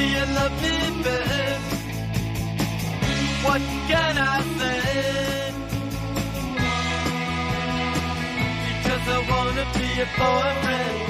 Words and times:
be 0.00 0.14
a 0.14 0.26
lovely 0.38 1.02
bird. 1.04 1.62
What 3.46 3.62
can 3.90 4.14
I 4.32 4.38
say? 4.58 5.52
Because 8.68 9.06
I 9.16 9.18
wanna 9.30 9.66
be 9.76 9.88
a 10.04 10.08
boyfriend. 10.18 11.09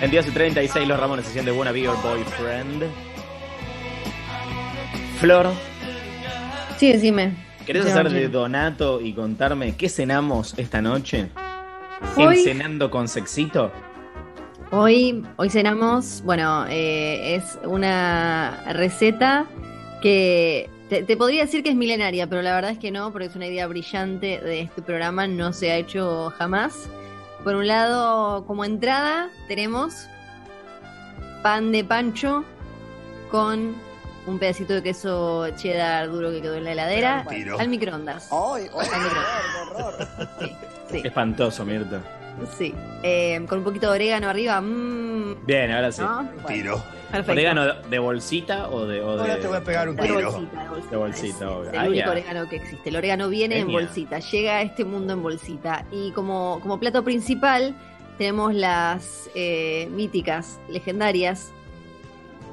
En 0.00 0.10
10 0.10 0.28
y 0.28 0.30
36 0.30 0.86
los 0.88 1.00
Ramones 1.00 1.26
haciendo 1.26 1.54
Wanna 1.54 1.72
Be 1.72 1.82
Your 1.82 1.96
Boyfriend. 2.02 2.84
Flor, 5.20 5.46
Sí, 6.76 6.92
decime. 6.92 7.32
¿querés 7.64 7.84
Sí, 7.86 7.90
hacer 7.90 8.10
de 8.10 8.28
Donato 8.28 9.00
y 9.00 9.14
contarme 9.14 9.74
qué 9.76 9.88
cenamos 9.88 10.52
esta 10.58 10.82
noche? 10.82 11.28
Hoy- 12.16 12.36
¿En 12.38 12.44
cenando 12.44 12.90
con 12.90 13.08
sexito? 13.08 13.72
Hoy, 14.70 15.24
hoy 15.36 15.48
cenamos, 15.48 16.22
bueno, 16.24 16.66
eh, 16.68 17.36
es 17.36 17.58
una 17.64 18.62
receta 18.74 19.46
que 20.02 20.68
te, 20.90 21.02
te 21.04 21.16
podría 21.16 21.42
decir 21.42 21.62
que 21.62 21.70
es 21.70 21.76
milenaria, 21.76 22.26
pero 22.26 22.42
la 22.42 22.54
verdad 22.54 22.72
es 22.72 22.78
que 22.78 22.90
no, 22.90 23.10
porque 23.12 23.28
es 23.28 23.36
una 23.36 23.46
idea 23.46 23.66
brillante 23.66 24.38
de 24.40 24.60
este 24.60 24.82
programa, 24.82 25.26
no 25.26 25.54
se 25.54 25.70
ha 25.70 25.76
hecho 25.76 26.30
jamás. 26.36 26.90
Por 27.46 27.54
un 27.54 27.68
lado, 27.68 28.44
como 28.44 28.64
entrada, 28.64 29.30
tenemos 29.46 30.08
pan 31.44 31.70
de 31.70 31.84
pancho 31.84 32.42
con 33.30 33.72
un 34.26 34.38
pedacito 34.40 34.74
de 34.74 34.82
queso 34.82 35.48
cheddar 35.50 36.10
duro 36.10 36.32
que 36.32 36.42
quedó 36.42 36.56
en 36.56 36.64
la 36.64 36.72
heladera 36.72 37.24
Tiro. 37.28 37.56
al 37.60 37.68
microondas. 37.68 38.30
¡Ay, 38.32 38.66
ay, 38.76 38.88
Al 38.92 39.06
horror, 39.06 39.24
horror! 39.76 40.08
Sí, 40.40 40.52
sí, 40.90 41.02
Espantoso, 41.04 41.64
Mirta. 41.64 42.00
sí. 42.58 42.74
Eh, 43.04 43.40
con 43.48 43.58
un 43.58 43.64
poquito 43.64 43.90
de 43.90 43.92
orégano 43.94 44.28
arriba. 44.28 44.60
mmm, 44.60 45.46
Bien, 45.46 45.70
ahora 45.70 45.92
sí. 45.92 46.02
¿no? 46.02 46.28
Tiro. 46.48 46.82
Perfecto. 47.16 47.32
¿Orégano 47.32 47.74
de 47.88 47.98
bolsita 47.98 48.68
o 48.70 48.86
de.? 48.86 49.00
O 49.02 49.16
de... 49.16 49.20
Ahora 49.22 49.38
te 49.38 49.46
voy 49.48 49.56
a 49.56 49.64
pegar 49.64 49.88
un 49.88 49.96
De 49.96 50.02
tiro. 50.02 50.14
bolsita, 50.32 50.62
de 50.62 50.68
bolsita. 50.68 50.90
De 50.90 50.96
bolsita, 50.96 51.44
es, 51.44 51.50
obvio. 51.50 51.62
es 51.68 51.72
el 51.72 51.78
Ah, 51.78 51.88
único 51.88 52.10
orégano 52.10 52.48
que 52.48 52.56
existe. 52.56 52.88
El 52.88 52.96
orégano 52.96 53.28
viene 53.28 53.58
en 53.58 53.72
bolsita, 53.72 54.18
llega 54.18 54.56
a 54.58 54.62
este 54.62 54.84
mundo 54.84 55.12
en 55.12 55.22
bolsita. 55.22 55.84
Y 55.92 56.10
como, 56.12 56.58
como 56.62 56.78
plato 56.80 57.02
principal 57.04 57.74
tenemos 58.18 58.54
las 58.54 59.28
eh, 59.34 59.88
míticas, 59.92 60.58
legendarias, 60.68 61.52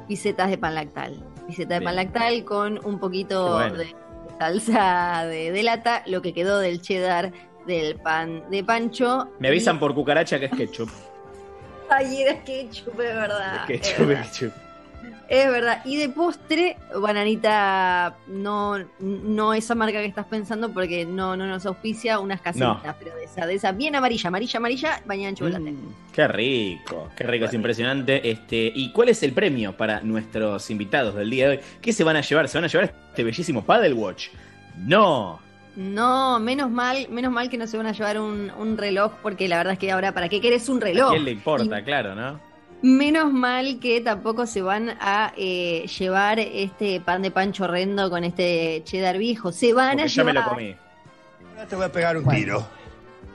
pisetas 0.07 0.49
de 0.49 0.57
pan 0.57 0.75
lactal. 0.75 1.23
Piseta 1.47 1.75
de 1.75 1.79
Bien. 1.79 1.87
pan 1.87 1.95
lactal 1.95 2.43
con 2.45 2.79
un 2.85 2.99
poquito 2.99 3.53
bueno. 3.53 3.75
de 3.77 3.93
salsa 4.39 5.25
de, 5.25 5.51
de 5.51 5.63
lata, 5.63 6.03
lo 6.07 6.21
que 6.21 6.33
quedó 6.33 6.59
del 6.59 6.81
cheddar 6.81 7.31
del 7.67 7.95
pan 7.97 8.43
de 8.49 8.63
pancho. 8.63 9.29
Me 9.39 9.47
avisan 9.47 9.77
Y- 9.77 9.79
por 9.79 9.93
cucaracha 9.95 10.39
que 10.39 10.45
es 10.45 10.51
ketchup. 10.51 10.89
Ay, 11.89 12.21
era 12.21 12.43
ketchup, 12.43 12.99
es 12.99 13.15
verdad. 13.15 13.69
Es 13.69 13.81
es 13.81 13.89
ketchup, 13.89 14.07
verdad. 14.07 14.25
es 14.25 14.31
ketchup. 14.31 14.53
Es 15.29 15.49
verdad. 15.49 15.81
Y 15.85 15.97
de 15.97 16.09
postre, 16.09 16.77
bananita, 16.95 18.15
no, 18.27 18.77
no 18.99 19.53
esa 19.53 19.73
marca 19.73 19.99
que 19.99 20.05
estás 20.05 20.25
pensando 20.25 20.71
porque 20.71 21.05
no, 21.05 21.35
no 21.35 21.47
nos 21.47 21.65
auspicia 21.65 22.19
unas 22.19 22.41
casitas, 22.41 22.95
pero 22.99 23.15
de 23.15 23.23
esa, 23.23 23.45
de 23.45 23.55
esa 23.55 23.71
bien 23.71 23.95
amarilla, 23.95 24.27
amarilla, 24.27 24.57
amarilla, 24.57 25.01
bañada 25.05 25.29
en 25.29 25.35
chocolate. 25.35 25.71
Mm, 25.71 25.93
qué 26.13 26.27
rico, 26.27 27.09
qué 27.15 27.23
rico, 27.23 27.45
es 27.45 27.53
impresionante. 27.53 28.29
Este, 28.29 28.71
¿Y 28.75 28.91
cuál 28.91 29.09
es 29.09 29.23
el 29.23 29.33
premio 29.33 29.75
para 29.75 30.01
nuestros 30.01 30.69
invitados 30.69 31.15
del 31.15 31.29
día 31.29 31.49
de 31.49 31.57
hoy? 31.57 31.63
¿Qué 31.81 31.93
se 31.93 32.03
van 32.03 32.17
a 32.17 32.21
llevar? 32.21 32.47
¿Se 32.47 32.57
van 32.57 32.65
a 32.65 32.67
llevar 32.67 32.93
este 33.09 33.23
bellísimo 33.23 33.63
Paddle 33.63 33.93
Watch? 33.93 34.27
No. 34.77 35.39
No, 35.75 36.39
menos 36.39 36.69
mal, 36.69 37.07
menos 37.09 37.31
mal 37.31 37.49
que 37.49 37.57
no 37.57 37.65
se 37.65 37.77
van 37.77 37.87
a 37.87 37.93
llevar 37.93 38.19
un, 38.19 38.51
un 38.57 38.77
reloj, 38.77 39.13
porque 39.23 39.47
la 39.47 39.57
verdad 39.57 39.73
es 39.73 39.79
que 39.79 39.91
ahora, 39.91 40.11
¿para 40.13 40.29
qué 40.29 40.39
querés 40.39 40.69
un 40.69 40.77
¿A 40.77 40.85
reloj? 40.85 41.11
quién 41.11 41.25
le 41.25 41.31
importa? 41.31 41.79
Y 41.79 41.83
Claro, 41.83 42.13
¿no? 42.15 42.39
menos 42.83 43.31
mal 43.31 43.79
que 43.79 44.01
tampoco 44.01 44.45
se 44.45 44.61
van 44.61 44.89
a 44.99 45.31
eh, 45.37 45.85
llevar 45.97 46.37
este 46.39 46.99
pan 46.99 47.21
de 47.21 47.31
pancho 47.31 47.63
horrendo 47.63 48.09
con 48.09 48.23
este 48.25 48.81
cheddar 48.83 49.17
viejo. 49.17 49.51
Se 49.53 49.71
van 49.73 49.91
Porque 49.91 50.03
a 50.03 50.07
ya 50.07 50.23
me 50.25 50.31
llevar. 50.33 50.45
lo 50.45 50.49
comí. 50.53 50.75
Ahora 51.51 51.65
te 51.65 51.75
voy 51.77 51.85
a 51.85 51.91
pegar 51.91 52.17
un 52.17 52.23
Bueno. 52.25 52.39
tiro. 52.39 52.67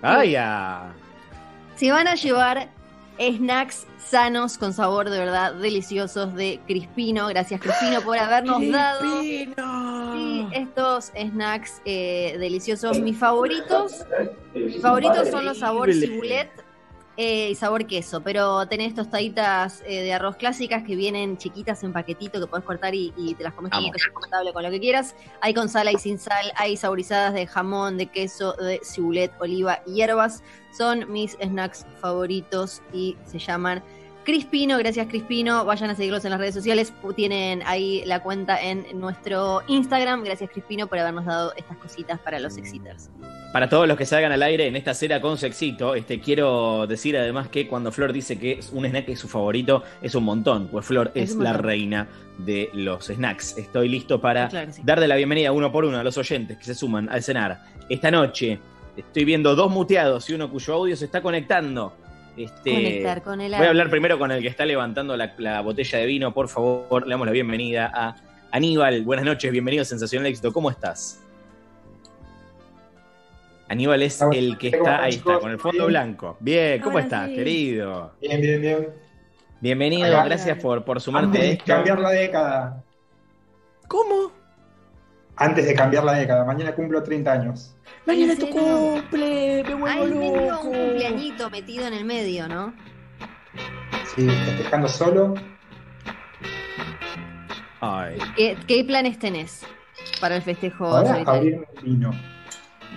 ¡Ay, 0.02 0.32
ya! 0.32 0.92
Se 1.76 1.90
van 1.90 2.06
a 2.08 2.14
llevar 2.14 2.68
snacks 3.20 3.86
sanos 3.98 4.58
con 4.58 4.72
sabor 4.72 5.10
de 5.10 5.18
verdad 5.18 5.54
deliciosos 5.54 6.34
de 6.34 6.60
Crispino. 6.66 7.26
Gracias 7.28 7.60
Crispino 7.60 8.00
por 8.02 8.18
habernos 8.18 8.66
dado 8.70 9.20
sí, 9.20 9.52
estos 10.52 11.12
snacks 11.16 11.82
eh, 11.84 12.36
deliciosos. 12.38 13.00
Mis 13.00 13.18
favoritos, 13.18 14.04
mis 14.54 14.80
favoritos 14.80 15.28
son 15.28 15.44
los 15.44 15.58
sabor 15.58 15.90
Increíble. 15.90 16.14
cibulet 16.14 16.67
eh, 17.20 17.50
y 17.50 17.56
sabor 17.56 17.84
queso, 17.88 18.20
pero 18.22 18.68
tenés 18.68 18.94
tostaditas 18.94 19.82
eh, 19.84 20.02
de 20.02 20.12
arroz 20.12 20.36
clásicas 20.36 20.84
que 20.84 20.94
vienen 20.94 21.36
chiquitas 21.36 21.82
en 21.82 21.92
paquetito 21.92 22.38
que 22.38 22.46
podés 22.46 22.64
cortar 22.64 22.94
y, 22.94 23.12
y 23.16 23.34
te 23.34 23.42
las 23.42 23.54
comes 23.54 23.72
con 23.72 23.82
cortable 24.12 24.52
con 24.52 24.62
lo 24.62 24.70
que 24.70 24.78
quieras. 24.78 25.16
Hay 25.40 25.52
con 25.52 25.68
sal, 25.68 25.88
hay 25.88 25.96
sin 25.96 26.20
sal, 26.20 26.52
hay 26.54 26.76
saborizadas 26.76 27.34
de 27.34 27.48
jamón, 27.48 27.98
de 27.98 28.06
queso, 28.06 28.52
de 28.52 28.80
cibulet, 28.84 29.32
oliva 29.40 29.82
y 29.84 29.94
hierbas. 29.94 30.44
Son 30.70 31.10
mis 31.10 31.32
snacks 31.42 31.86
favoritos 32.00 32.82
y 32.92 33.16
se 33.24 33.40
llaman 33.40 33.82
Crispino, 34.28 34.76
gracias 34.76 35.06
Crispino, 35.06 35.64
vayan 35.64 35.88
a 35.88 35.94
seguirlos 35.94 36.22
en 36.26 36.32
las 36.32 36.38
redes 36.38 36.54
sociales, 36.54 36.92
tienen 37.16 37.62
ahí 37.64 38.02
la 38.04 38.22
cuenta 38.22 38.60
en 38.60 38.84
nuestro 39.00 39.62
Instagram, 39.68 40.22
gracias 40.22 40.50
Crispino 40.50 40.86
por 40.86 40.98
habernos 40.98 41.24
dado 41.24 41.54
estas 41.56 41.78
cositas 41.78 42.20
para 42.20 42.38
los 42.38 42.58
Exiters. 42.58 43.08
Para 43.54 43.70
todos 43.70 43.88
los 43.88 43.96
que 43.96 44.04
salgan 44.04 44.30
al 44.30 44.42
aire 44.42 44.66
en 44.66 44.76
esta 44.76 44.92
cena 44.92 45.22
con 45.22 45.38
sexito, 45.38 45.94
este, 45.94 46.20
quiero 46.20 46.86
decir 46.86 47.16
además 47.16 47.48
que 47.48 47.66
cuando 47.66 47.90
Flor 47.90 48.12
dice 48.12 48.38
que 48.38 48.58
es 48.58 48.70
un 48.70 48.84
snack 48.84 49.08
es 49.08 49.18
su 49.18 49.28
favorito, 49.28 49.82
es 50.02 50.14
un 50.14 50.24
montón, 50.24 50.68
pues 50.68 50.84
Flor 50.84 51.10
Es 51.14 51.34
la 51.34 51.54
reina 51.54 52.06
de 52.36 52.68
los 52.74 53.06
snacks. 53.06 53.56
Estoy 53.56 53.88
listo 53.88 54.20
para 54.20 54.48
Claro 54.48 54.66
que 54.66 54.72
sí. 54.74 54.82
darle 54.84 55.08
la 55.08 55.16
bienvenida 55.16 55.52
uno 55.52 55.72
por 55.72 55.86
uno 55.86 55.96
a 55.96 56.04
los 56.04 56.18
oyentes 56.18 56.58
que 56.58 56.64
se 56.64 56.74
suman 56.74 57.08
al 57.08 57.22
cenar. 57.22 57.62
Esta 57.88 58.10
noche 58.10 58.60
estoy 58.94 59.24
viendo 59.24 59.56
dos 59.56 59.70
muteados 59.70 60.28
y 60.28 60.34
uno 60.34 60.50
cuyo 60.50 60.74
audio 60.74 60.96
se 60.96 61.06
está 61.06 61.22
conectando. 61.22 61.94
Este, 62.38 62.70
Conectar 62.72 63.22
con 63.22 63.40
el 63.40 63.50
Voy 63.52 63.66
a 63.66 63.68
hablar 63.70 63.90
primero 63.90 64.16
con 64.16 64.30
el 64.30 64.40
que 64.40 64.46
está 64.46 64.64
levantando 64.64 65.16
la, 65.16 65.34
la 65.38 65.60
botella 65.60 65.98
de 65.98 66.06
vino, 66.06 66.32
por 66.32 66.48
favor, 66.48 67.04
le 67.04 67.10
damos 67.10 67.26
la 67.26 67.32
bienvenida 67.32 67.90
a 67.92 68.14
Aníbal. 68.52 69.02
Buenas 69.02 69.24
noches, 69.24 69.50
bienvenido 69.50 69.82
a 69.82 69.84
Sensacional 69.84 70.26
Éxito. 70.26 70.52
¿Cómo 70.52 70.70
estás? 70.70 71.20
Aníbal 73.68 74.02
es 74.04 74.22
el 74.32 74.56
que 74.56 74.70
¿cómo 74.70 74.84
está, 74.84 75.02
ahí 75.02 75.14
está, 75.14 75.40
con 75.40 75.50
el 75.50 75.58
fondo 75.58 75.78
Bien. 75.78 75.88
blanco. 75.88 76.36
Bien, 76.38 76.80
¿cómo 76.80 76.92
Ahora 76.98 77.04
estás, 77.04 77.28
sí. 77.28 77.34
querido? 77.34 78.12
Bien, 78.20 78.40
bien, 78.40 78.60
bien. 78.62 78.88
Bienvenido, 79.60 80.06
Acá. 80.06 80.24
gracias 80.26 80.58
por, 80.62 80.84
por 80.84 81.00
sumarte 81.00 81.38
Antes 81.38 81.58
de 81.58 81.64
cambiar 81.64 81.98
la 81.98 82.10
década. 82.10 82.84
¿Cómo? 83.88 84.30
Antes 85.40 85.66
de 85.66 85.74
cambiar 85.74 86.04
la 86.04 86.14
década. 86.14 86.44
Mañana 86.44 86.74
cumplo 86.74 87.02
30 87.02 87.30
años. 87.32 87.74
Mañana 88.06 88.32
¿En 88.32 88.38
tu 88.38 88.48
cumple, 88.50 89.62
me 89.64 89.74
vuelvo 89.74 90.02
Hay 90.02 90.10
medio 90.12 90.60
un 90.60 90.66
cumpleañito 90.72 91.50
metido 91.50 91.86
en 91.86 91.94
el 91.94 92.04
medio, 92.04 92.48
¿no? 92.48 92.74
Sí, 94.16 94.26
festejando 94.28 94.88
solo. 94.88 95.34
Ay, 97.80 98.18
¿Qué, 98.36 98.56
qué 98.66 98.82
planes 98.84 99.18
tenés 99.18 99.62
para 100.20 100.36
el 100.36 100.42
festejo 100.42 100.86
Ahora 100.86 101.12
solitario? 101.12 101.58
abrir 101.58 101.66
vino. 101.82 102.10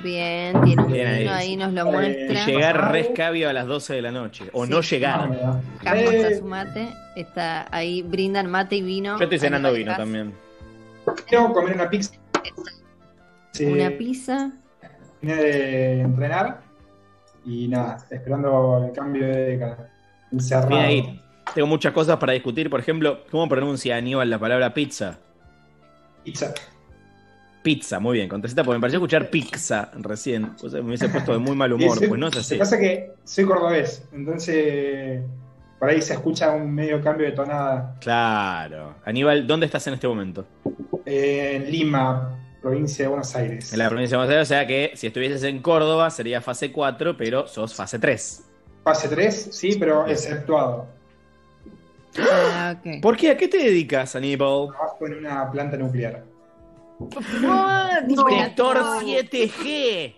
Bien, 0.01 0.59
tiene 0.63 0.81
un 0.81 0.91
Bien 0.91 1.17
vino 1.19 1.31
ahí, 1.33 1.55
nos 1.57 1.73
lo 1.73 1.81
Eh, 1.81 1.91
muestra. 1.91 2.45
llegar 2.47 2.91
rescabio 2.91 3.49
a 3.49 3.53
las 3.53 3.67
12 3.67 3.93
de 3.93 4.01
la 4.01 4.11
noche. 4.11 4.45
O 4.53 4.65
Sí. 4.65 4.71
no 4.71 4.77
Ah, 4.77 4.81
llegar. 4.81 5.29
mira. 5.29 5.61
Campo 5.83 6.11
está 6.11 6.27
Eh, 6.29 6.37
su 6.39 6.45
mate, 6.45 6.87
está 7.15 7.67
ahí, 7.75 8.01
brindan 8.01 8.49
mate 8.49 8.77
y 8.77 8.81
vino. 8.81 9.17
Yo 9.19 9.23
estoy 9.25 9.37
cenando 9.37 9.71
vino 9.73 9.95
también. 9.95 10.33
Quiero 11.27 11.51
comer 11.53 11.75
una 11.75 11.89
pizza. 11.89 12.15
Sí, 13.51 13.65
Una 13.65 13.89
pizza. 13.91 14.51
Vine 15.21 15.35
de 15.35 16.01
entrenar. 16.01 16.61
Y 17.45 17.67
nada, 17.67 18.05
esperando 18.09 18.85
el 18.87 18.91
cambio 18.93 19.25
de 19.25 19.35
década. 19.51 19.91
Encerrado. 20.31 20.75
Ahí. 20.79 21.21
Tengo 21.53 21.67
muchas 21.67 21.91
cosas 21.93 22.17
para 22.17 22.33
discutir. 22.33 22.69
Por 22.69 22.79
ejemplo, 22.79 23.23
¿cómo 23.29 23.49
pronuncia 23.49 23.97
Aníbal 23.97 24.29
la 24.29 24.39
palabra 24.39 24.73
pizza? 24.73 25.17
Pizza. 26.23 26.53
Pizza, 27.63 27.99
muy 27.99 28.17
bien. 28.17 28.29
Contesta 28.29 28.63
porque 28.63 28.77
me 28.77 28.81
pareció 28.81 28.99
escuchar 28.99 29.29
pizza 29.29 29.91
recién. 29.95 30.51
O 30.63 30.69
sea, 30.69 30.81
me 30.81 30.87
hubiese 30.87 31.09
puesto 31.09 31.33
de 31.33 31.39
muy 31.39 31.55
mal 31.55 31.73
humor. 31.73 31.97
Soy- 31.97 32.07
Pues 32.07 32.19
no 32.19 32.27
es 32.27 32.35
Lo 32.35 32.39
así. 32.41 32.55
que 32.55 32.59
pasa 32.59 32.75
es 32.75 32.81
que 32.81 33.11
soy 33.23 33.45
cordobés, 33.45 34.07
entonces 34.13 35.21
por 35.81 35.89
ahí 35.89 35.99
se 35.99 36.13
escucha 36.13 36.51
un 36.51 36.75
medio 36.75 37.01
cambio 37.01 37.25
de 37.25 37.31
tonada. 37.31 37.95
Claro. 38.01 38.93
Aníbal, 39.03 39.47
¿dónde 39.47 39.65
estás 39.65 39.87
en 39.87 39.95
este 39.95 40.07
momento? 40.07 40.45
Eh, 41.07 41.53
en 41.55 41.71
Lima, 41.71 42.37
provincia 42.61 43.05
de 43.05 43.09
Buenos 43.09 43.35
Aires. 43.35 43.73
En 43.73 43.79
la 43.79 43.89
provincia 43.89 44.15
de 44.15 44.17
Buenos 44.19 44.31
Aires. 44.31 44.47
O 44.47 44.53
sea 44.53 44.67
que 44.67 44.91
si 44.93 45.07
estuvieses 45.07 45.41
en 45.41 45.59
Córdoba 45.59 46.11
sería 46.11 46.39
fase 46.39 46.71
4, 46.71 47.17
pero 47.17 47.47
sos 47.47 47.73
fase 47.73 47.97
3. 47.97 48.45
Fase 48.83 49.07
3, 49.07 49.49
sí, 49.51 49.75
pero 49.79 50.05
exceptuado. 50.05 50.85
Ah. 52.19 52.75
¿Por 53.01 53.17
qué? 53.17 53.31
¿A 53.31 53.37
qué 53.37 53.47
te 53.47 53.57
dedicas, 53.57 54.15
Aníbal? 54.15 54.67
Trabajo 54.67 55.07
en 55.07 55.15
una 55.15 55.49
planta 55.49 55.77
nuclear. 55.77 56.23
Inspector 58.07 58.77
no. 58.77 59.01
7G. 59.01 60.15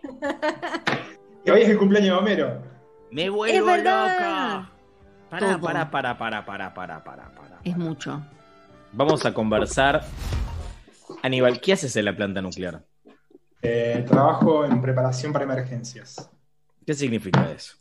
Que 1.45 1.51
hoy 1.53 1.61
es 1.61 1.69
el 1.69 1.77
cumpleaños 1.77 2.17
de 2.17 2.21
Homero. 2.21 2.61
Me 3.11 3.29
vuelvo 3.29 3.77
loca. 3.77 4.72
Para, 5.33 5.53
Todo. 5.53 5.61
para, 5.61 5.89
para, 5.89 6.15
para, 6.15 6.45
para, 6.45 6.73
para, 6.75 7.03
para, 7.03 7.29
para. 7.33 7.59
Es 7.63 7.75
mucho. 7.75 8.21
Vamos 8.91 9.25
a 9.25 9.33
conversar. 9.33 10.03
Aníbal, 11.23 11.59
¿qué 11.59 11.73
haces 11.73 11.95
en 11.95 12.05
la 12.05 12.15
planta 12.15 12.39
nuclear? 12.39 12.83
Eh, 13.63 14.05
trabajo 14.07 14.63
en 14.63 14.79
preparación 14.79 15.33
para 15.33 15.45
emergencias. 15.45 16.29
¿Qué 16.85 16.93
significa 16.93 17.49
eso? 17.49 17.77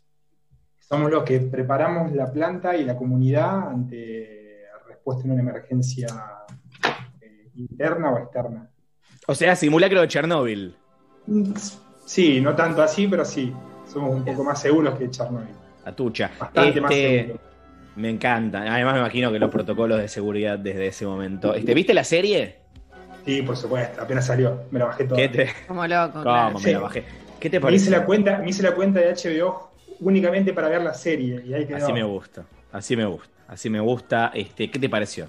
Somos 0.79 1.11
los 1.11 1.25
que 1.25 1.41
preparamos 1.41 2.11
la 2.13 2.33
planta 2.33 2.75
y 2.75 2.85
la 2.85 2.97
comunidad 2.97 3.69
ante 3.69 4.63
respuesta 4.89 5.25
en 5.25 5.33
una 5.33 5.43
emergencia 5.43 6.07
eh, 7.21 7.51
interna 7.55 8.13
o 8.13 8.19
externa. 8.19 8.67
O 9.27 9.35
sea, 9.35 9.55
simulacro 9.57 10.01
de 10.01 10.09
Chernóbil. 10.09 10.75
Sí, 12.07 12.41
no 12.41 12.57
tanto 12.57 12.83
así, 12.83 13.07
pero 13.09 13.27
sí. 13.27 13.53
Somos 13.93 14.15
un 14.15 14.25
poco 14.25 14.43
más 14.43 14.59
seguros 14.59 14.99
que 14.99 15.11
Bastante 15.85 16.81
más 16.81 16.93
Este, 16.93 17.37
me 17.97 18.11
encanta. 18.11 18.61
Además, 18.63 18.95
me 18.95 19.01
imagino 19.01 19.31
que 19.33 19.39
los 19.39 19.51
protocolos 19.51 19.99
de 20.01 20.09
seguridad 20.09 20.59
desde 20.59 20.87
ese 20.87 21.07
momento. 21.07 21.55
Este, 21.55 21.75
¿Viste 21.75 21.93
la 21.95 22.05
serie? 22.05 22.57
Sí, 23.27 23.43
por 23.43 23.57
supuesto. 23.57 24.01
Apenas 24.03 24.27
salió. 24.27 24.63
Me 24.71 24.79
la 24.79 24.87
bajé 24.87 25.05
toda. 25.05 25.17
¿Qué 25.17 25.29
te... 25.29 25.49
Como 25.69 25.87
loco. 25.87 26.13
¿Cómo 26.13 26.23
claro. 26.25 26.55
me 26.55 26.61
Sí. 26.61 26.73
la 26.73 26.79
bajé? 26.81 27.05
¿Qué 27.39 27.51
te 27.51 27.61
Me 27.61 27.73
hice, 27.73 27.87
parece? 27.87 27.91
la 27.91 28.05
cuenta, 28.07 28.39
me 28.39 28.49
hice 28.51 28.63
la 28.63 28.75
cuenta 28.75 29.01
de 29.01 29.13
HBO 29.15 29.71
únicamente 30.01 30.53
para 30.53 30.69
ver 30.69 30.83
la 30.83 30.95
serie. 30.95 31.43
Y 31.45 31.53
ahí 31.55 31.67
quedó. 31.67 31.79
Así 31.85 31.93
me 31.93 32.03
gusta. 32.05 32.45
Así 32.73 32.97
me 32.97 33.05
gusta. 33.05 33.29
Así 33.49 33.71
me 33.71 33.81
gusta. 33.81 34.31
Este, 34.35 34.71
¿Qué 34.71 34.79
te 34.79 34.89
pareció? 34.89 35.27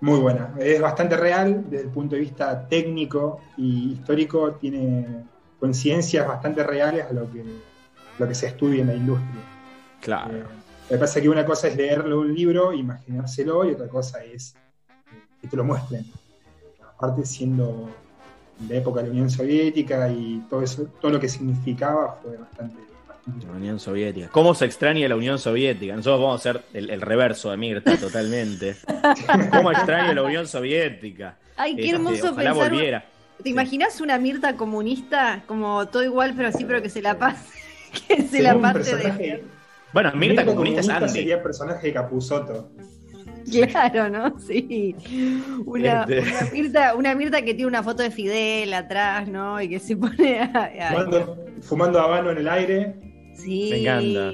Muy 0.00 0.18
buena. 0.18 0.52
Es 0.58 0.80
bastante 0.80 1.16
real 1.16 1.64
desde 1.70 1.84
el 1.84 1.90
punto 1.90 2.14
de 2.16 2.20
vista 2.22 2.66
técnico 2.68 3.40
y 3.56 3.92
histórico. 3.92 4.52
Tiene 4.52 5.06
coincidencias 5.60 6.26
bastante 6.26 6.62
reales 6.64 7.06
a 7.08 7.12
lo 7.14 7.30
que, 7.32 7.42
lo 8.18 8.28
que 8.28 8.34
se 8.34 8.48
estudia 8.48 8.82
en 8.82 8.88
la 8.88 8.94
industria. 8.94 9.40
Claro. 10.06 10.34
Eh, 10.36 10.42
lo 10.42 10.88
que 10.88 10.98
pasa 10.98 11.18
es 11.18 11.22
que 11.24 11.28
una 11.28 11.44
cosa 11.44 11.68
es 11.68 11.76
leerlo 11.76 12.20
un 12.20 12.32
libro, 12.34 12.72
imaginárselo, 12.72 13.68
y 13.68 13.72
otra 13.72 13.88
cosa 13.88 14.22
es 14.24 14.54
eh, 15.12 15.18
que 15.42 15.48
te 15.48 15.56
lo 15.56 15.64
muestren. 15.64 16.04
Aparte, 16.96 17.26
siendo 17.26 17.90
de 18.60 18.74
la 18.74 18.80
época 18.80 19.00
de 19.02 19.08
la 19.08 19.12
Unión 19.12 19.28
Soviética 19.30 20.08
y 20.08 20.42
todo 20.48 20.62
eso, 20.62 20.84
todo 21.00 21.10
lo 21.10 21.20
que 21.20 21.28
significaba 21.28 22.18
fue 22.22 22.36
bastante. 22.36 22.76
bastante 23.08 23.46
La 23.46 23.52
Unión 23.52 23.78
Soviética. 23.80 24.28
¿Cómo 24.30 24.54
se 24.54 24.64
extraña 24.64 25.06
la 25.08 25.16
Unión 25.16 25.38
Soviética? 25.38 25.94
Nosotros 25.96 26.20
vamos 26.20 26.46
a 26.46 26.50
hacer 26.50 26.62
el, 26.72 26.88
el 26.90 27.00
reverso 27.00 27.50
de 27.50 27.56
Mirta 27.56 27.96
totalmente. 27.98 28.76
¿Cómo 29.52 29.72
extraño 29.72 30.14
la 30.14 30.22
Unión 30.22 30.46
Soviética? 30.46 31.36
Ay, 31.56 31.74
qué 31.76 31.82
Este, 31.82 31.96
hermoso 31.96 32.30
ojalá 32.30 32.52
pensar. 32.52 32.70
volviera. 32.70 33.04
¿Te 33.42 33.48
imaginas 33.50 34.00
una 34.00 34.18
Mirta 34.18 34.56
comunista 34.56 35.42
como 35.46 35.86
todo 35.88 36.02
igual, 36.04 36.32
pero 36.36 36.48
así, 36.48 36.64
pero 36.64 36.80
que 36.80 36.88
se 36.88 37.02
la 37.02 37.18
pase? 37.18 37.44
Que 38.08 38.16
se 38.22 38.28
Sería 38.28 38.54
la 38.54 38.60
pase 38.72 38.96
de. 38.96 39.44
Bueno, 39.92 40.12
Mirta 40.14 40.44
comunista 40.44 40.80
es 40.80 40.88
Andy. 40.88 41.08
sería 41.08 41.36
el 41.36 41.42
personaje 41.42 41.86
de 41.88 41.92
Capuzotto. 41.92 42.70
Claro, 43.70 44.08
¿no? 44.10 44.38
Sí. 44.40 44.94
Una, 45.66 46.02
Este. 46.02 46.20
una 46.20 46.50
Mirta, 46.52 46.94
una 46.96 47.14
Mirta 47.14 47.38
que 47.42 47.54
tiene 47.54 47.66
una 47.68 47.82
foto 47.82 48.02
de 48.02 48.10
Fidel 48.10 48.74
atrás, 48.74 49.28
¿no? 49.28 49.60
Y 49.62 49.68
que 49.68 49.78
se 49.78 49.96
pone 49.96 50.40
a. 50.40 50.70
a- 50.80 50.88
Fumando, 50.90 51.44
fumando 51.62 52.00
habano 52.00 52.30
en 52.32 52.38
el 52.38 52.48
aire. 52.48 52.96
sí. 53.34 53.68
Me 53.70 53.80
encanta. 53.82 54.32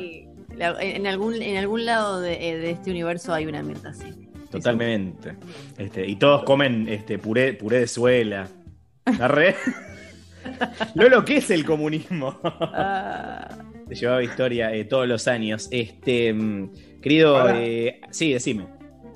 La- 0.56 0.82
en, 0.82 1.06
algún, 1.06 1.40
en 1.42 1.56
algún 1.58 1.84
lado 1.84 2.20
de, 2.20 2.50
eh, 2.50 2.56
de 2.58 2.70
este 2.70 2.90
universo 2.90 3.32
hay 3.34 3.46
una 3.46 3.62
Mirta 3.62 3.90
así. 3.90 4.28
Totalmente. 4.50 5.34
Este, 5.78 6.06
y 6.06 6.16
todos 6.16 6.42
comen 6.44 6.88
este, 6.88 7.18
puré, 7.18 7.52
puré 7.54 7.80
de 7.80 7.86
suela. 7.86 8.48
¿Arre? 9.20 9.56
Lolo, 10.94 11.24
¿qué 11.24 11.36
es 11.38 11.50
el 11.50 11.64
comunismo? 11.64 12.38
Te 13.92 13.98
llevaba 14.00 14.22
historia 14.22 14.72
eh, 14.72 14.84
todos 14.86 15.06
los 15.06 15.28
años. 15.28 15.68
Este, 15.70 16.32
mm, 16.32 16.70
querido, 17.02 17.46
eh, 17.50 18.00
sí, 18.10 18.32
decime. 18.32 18.66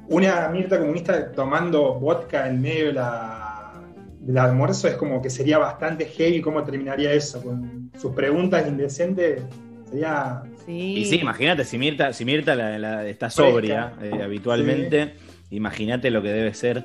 Una 0.08 0.48
Mirta 0.50 0.78
comunista 0.78 1.32
tomando 1.32 1.94
vodka 1.94 2.46
en 2.46 2.60
medio 2.60 2.88
de 2.88 2.92
la, 2.92 3.72
del 4.20 4.36
almuerzo 4.36 4.86
es 4.86 4.94
como 4.96 5.22
que 5.22 5.30
sería 5.30 5.56
bastante 5.56 6.04
heavy 6.04 6.42
cómo 6.42 6.62
terminaría 6.62 7.10
eso. 7.12 7.42
Con 7.42 7.90
sus 7.98 8.12
preguntas 8.14 8.68
indecentes 8.68 9.42
sería 9.88 10.42
sí. 10.66 10.94
Y 10.98 11.04
sí, 11.06 11.20
imagínate, 11.20 11.64
si 11.64 11.78
Mirta, 11.78 12.12
si 12.12 12.26
Mirta 12.26 12.54
la- 12.54 12.78
la- 12.78 13.06
está 13.06 13.30
sobria 13.30 13.94
eh, 14.02 14.20
habitualmente, 14.22 15.14
imagínate 15.48 16.10
lo 16.10 16.20
que 16.20 16.28
debe 16.28 16.52
ser 16.52 16.84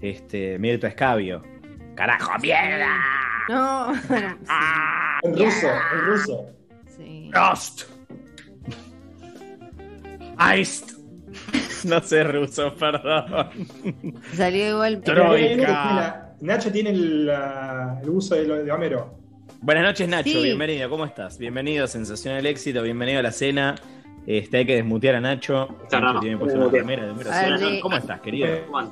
este, 0.00 0.60
Mirta 0.60 0.86
Escabio. 0.86 1.42
¡Carajo, 1.96 2.38
mierda! 2.40 2.86
No, 3.48 3.92
bueno, 4.08 4.38
en 5.22 5.36
ruso, 5.36 5.68
en 5.92 6.00
ruso. 6.06 6.46
Sí. 6.96 7.30
Eist. 10.38 10.92
No 11.84 12.00
sé 12.00 12.24
ruso, 12.24 12.74
perdón. 12.74 13.50
Salió 14.34 14.70
igual. 14.70 15.02
Troika. 15.02 16.32
Nacho 16.40 16.72
tiene 16.72 16.90
el, 16.90 17.30
uso 18.08 18.34
de, 18.34 18.44
lo- 18.46 18.64
de 18.64 18.72
Homero. 18.72 19.18
Buenas 19.60 19.84
noches, 19.84 20.08
Nacho. 20.08 20.30
Sí. 20.30 20.42
Bienvenido. 20.42 20.90
¿Cómo 20.90 21.04
estás? 21.04 21.38
Bienvenido 21.38 21.84
a 21.84 21.86
Sensación 21.88 22.34
del 22.36 22.46
Éxito. 22.46 22.82
Bienvenido 22.82 23.20
a 23.20 23.22
la 23.22 23.30
cena. 23.30 23.76
Este, 24.26 24.56
hay 24.58 24.66
que 24.66 24.74
desmutear 24.76 25.14
a 25.16 25.20
Nacho. 25.20 25.68
Está, 25.84 26.00
Nacho 26.00 26.20
tiene 26.20 26.34
no 26.36 26.40
puesta 26.40 26.58
una 26.58 26.68
remera 26.70 27.04
de 27.04 27.10
Homero. 27.12 27.30
Simpson. 27.32 27.80
¿Cómo 27.80 27.96
estás, 27.96 28.20
querido? 28.20 28.48
Juan. 28.68 28.90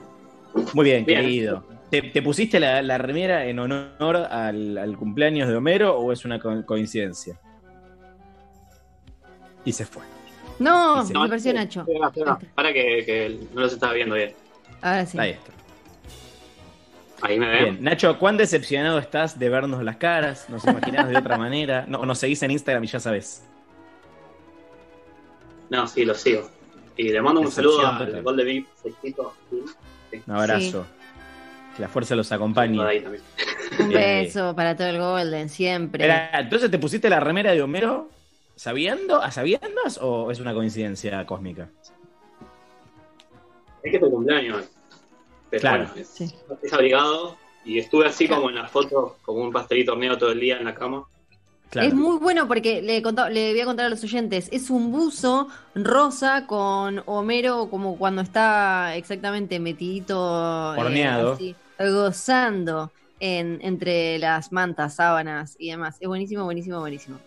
Muy 0.75 0.85
bien, 0.85 1.05
Bien. 1.05 1.21
querido. 1.23 1.67
¿Te, 1.91 2.03
te 2.03 2.23
pusiste 2.23 2.61
la, 2.61 2.81
la 2.83 2.99
remera 2.99 3.47
en 3.47 3.59
honor 3.59 4.17
al, 4.17 4.79
al 4.79 4.97
cumpleaños 4.97 5.49
de 5.49 5.57
Homero 5.57 5.97
o 5.99 6.13
es 6.13 6.25
una 6.25 6.39
co- 6.39 6.65
coincidencia? 6.65 7.41
Y 9.65 9.73
se 9.73 9.85
fue. 9.87 10.03
No, 10.59 11.05
Sí. 11.05 11.13
me 11.15 11.29
pareció 11.29 11.53
Nacho. 11.53 11.81
Espera, 11.81 12.07
espera. 12.09 12.39
Para 12.55 12.73
que, 12.73 13.03
que 13.05 13.39
no 13.55 13.63
los 13.63 13.73
estaba 13.73 13.93
viendo 13.93 14.15
bien. 14.15 14.33
Ahora 14.83 15.05
sí. 15.07 15.19
Ahí 15.19 15.31
está. 15.31 15.53
Ahí 17.23 17.39
me 17.39 17.49
ven. 17.49 17.65
Bien. 17.65 17.83
Nacho, 17.85 18.19
¿cuán 18.19 18.37
decepcionado 18.37 18.99
estás 18.99 19.39
de 19.39 19.49
vernos 19.49 19.83
las 19.83 19.97
caras? 19.97 20.49
¿Nos 20.51 20.65
imaginás 20.65 21.09
de 21.09 21.17
otra 21.17 21.39
manera? 21.39 21.85
No, 21.89 22.05
nos 22.05 22.19
seguís 22.19 22.43
en 22.43 22.51
Instagram 22.51 22.85
y 22.85 22.87
ya 22.89 23.01
sabes. 23.01 23.43
No, 25.71 25.87
sí, 25.89 26.05
los 26.05 26.19
sigo. 26.21 26.49
Y 26.97 27.09
le 27.11 27.21
mando 27.23 27.41
un 27.41 27.47
Decepción 27.47 27.75
saludo 27.81 27.99
total. 27.99 28.15
al 28.17 28.23
gol 28.23 28.37
de 28.37 28.45
mi 28.45 28.67
Sextito. 28.83 29.35
Un 29.51 30.35
abrazo. 30.35 30.87
Que 31.75 31.83
la 31.83 31.89
fuerza 31.89 32.15
los 32.15 32.31
acompañe. 32.31 32.79
Un 32.79 33.93
Eh. 33.93 34.23
beso 34.27 34.55
para 34.55 34.77
todo 34.77 34.87
el 34.89 34.99
Golden, 34.99 35.49
siempre. 35.49 36.07
Entonces 36.35 36.71
te 36.71 36.79
pusiste 36.79 37.09
la 37.11 37.19
remera 37.19 37.53
de 37.53 37.63
Homero 37.63 38.09
sabiendo, 38.57 39.21
a 39.23 39.31
sabiendas 39.31 39.99
o 40.01 40.31
es 40.31 40.41
una 40.41 40.55
coincidencia 40.55 41.25
cósmica? 41.27 41.69
Es 43.83 43.91
que 43.91 43.97
es 43.97 44.03
tu 44.03 44.11
cumpleaños. 44.11 44.65
Pero 45.51 45.61
Claro. 45.61 45.85
bueno, 45.87 46.01
es, 46.01 46.09
Sí. 46.09 46.35
es 46.63 46.73
abrigado. 46.73 47.37
Y 47.65 47.79
estuve 47.79 48.07
así 48.07 48.29
como 48.29 48.51
en 48.51 48.57
la 48.57 48.69
foto, 48.69 49.17
como 49.23 49.41
un 49.43 49.53
pastelito 49.53 49.93
horneado 49.93 50.19
todo 50.19 50.33
el 50.33 50.41
día 50.41 50.59
en 50.59 50.65
la 50.67 50.75
cama. 50.75 51.05
Claro. 51.71 51.89
Es 51.89 51.95
muy 51.95 52.19
bueno 52.19 52.47
porque 52.47 52.83
le, 52.83 53.03
contaba- 53.03 53.31
le 53.31 53.53
voy 53.53 53.61
a 53.61 53.65
contar 53.65 53.87
a 53.87 53.89
los 53.89 54.03
oyentes. 54.05 54.49
Es 54.53 54.71
un 54.71 54.93
buzo 54.93 55.49
rosa 55.75 56.47
con 56.47 57.03
Homero 57.07 57.69
como 57.71 57.97
cuando 57.99 58.23
está 58.23 58.95
exactamente 58.97 59.59
metidito. 59.59 60.15
eh, 60.77 60.81
Horneado. 60.81 61.33
así, 61.33 61.57
gozando 61.79 62.93
en, 63.19 63.59
entre 63.63 64.19
las 64.19 64.53
mantas, 64.53 64.95
sábanas 64.97 65.57
y 65.59 65.71
demás. 65.71 65.97
Es 66.01 66.07
buenísimo, 66.09 66.45
buenísimo, 66.45 66.81
buenísimo. 66.81 67.19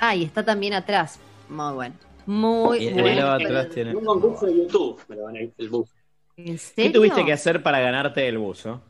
Ah, 0.00 0.14
y 0.14 0.24
está 0.24 0.44
también 0.44 0.74
atrás. 0.74 1.18
Muy 1.48 1.72
bueno. 1.74 1.94
Muy 2.26 2.86
el 2.88 2.94
bueno. 3.00 3.28
atrás 3.30 3.68
tiene- 3.70 3.94
un 3.94 4.04
concurso 4.04 4.46
de 4.46 4.56
YouTube 4.56 5.00
me 5.08 5.16
lo 5.16 5.22
van 5.24 5.36
a 5.36 5.42
ir 5.42 5.52
el 5.58 5.68
bus. 5.68 5.88
¿En 6.36 6.58
¿Qué 6.76 6.90
tuviste 6.90 7.24
que 7.24 7.32
hacer 7.32 7.62
para 7.62 7.80
ganarte 7.80 8.26
el 8.28 8.36
buzo? 8.38 8.82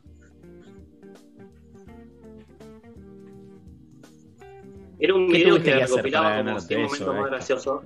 Era 4.99 5.13
un 5.13 5.27
¿Qué 5.29 5.37
video 5.37 5.57
que 5.57 5.63
que 5.63 5.75
recopilaba 5.85 6.29
como 6.37 6.43
ganarte 6.45 6.61
100 6.67 6.79
eso? 6.81 6.87
momentos 6.89 7.15
más 7.15 7.25
eh? 7.25 7.29
graciosos. 7.29 7.83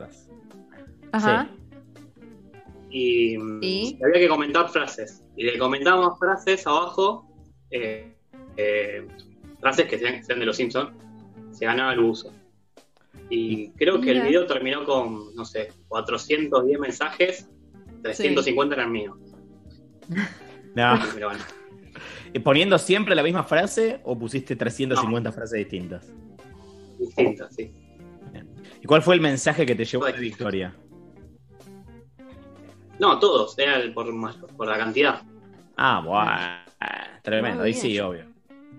Ajá. 1.13 1.49
y 2.93 3.37
Sí. 3.61 3.99
había 4.03 4.19
que 4.21 4.27
comentar 4.29 4.67
frases. 4.69 5.23
Y 5.37 5.43
le 5.43 5.57
comentábamos 5.57 6.17
frases 6.19 6.65
abajo, 6.67 7.25
eh, 7.69 8.13
eh, 8.57 9.07
frases 9.61 9.85
que 9.87 9.97
sean, 9.97 10.21
sean 10.25 10.39
de 10.39 10.45
los 10.45 10.57
Simpsons, 10.57 10.91
se 11.51 11.65
ganaba 11.65 11.93
el 11.93 11.99
uso. 11.99 12.33
Y 13.29 13.71
creo 13.71 14.01
que 14.01 14.11
el 14.11 14.21
video 14.23 14.45
terminó 14.45 14.83
con, 14.83 15.33
no 15.35 15.45
sé, 15.45 15.71
410 15.87 16.79
mensajes, 16.79 17.49
350 18.03 18.75
eran 18.75 18.91
míos. 18.91 19.17
No. 20.73 20.97
Gané. 21.19 21.39
¿Y 22.31 22.39
¿Poniendo 22.39 22.77
siempre 22.77 23.13
la 23.13 23.23
misma 23.23 23.43
frase 23.43 23.99
o 24.05 24.17
pusiste 24.17 24.55
350 24.55 25.31
frases 25.33 25.59
distintas? 25.59 26.13
Distintas, 26.97 27.53
sí. 27.53 27.73
¿Y 28.81 28.87
cuál 28.87 29.01
fue 29.01 29.15
el 29.15 29.21
mensaje 29.21 29.65
que 29.65 29.75
te 29.75 29.83
llevó 29.83 30.05
a 30.05 30.11
la 30.11 30.17
victoria? 30.17 30.73
No, 32.99 33.19
todos, 33.19 33.57
era 33.59 33.77
el 33.77 33.93
por, 33.93 34.07
por 34.55 34.67
la 34.67 34.77
cantidad. 34.77 35.21
Ah, 35.75 36.01
buah. 36.05 36.65
Tremendo, 37.21 37.59
Muy 37.59 37.67
ahí 37.67 37.73
sí, 37.73 37.99
obvio. 37.99 38.30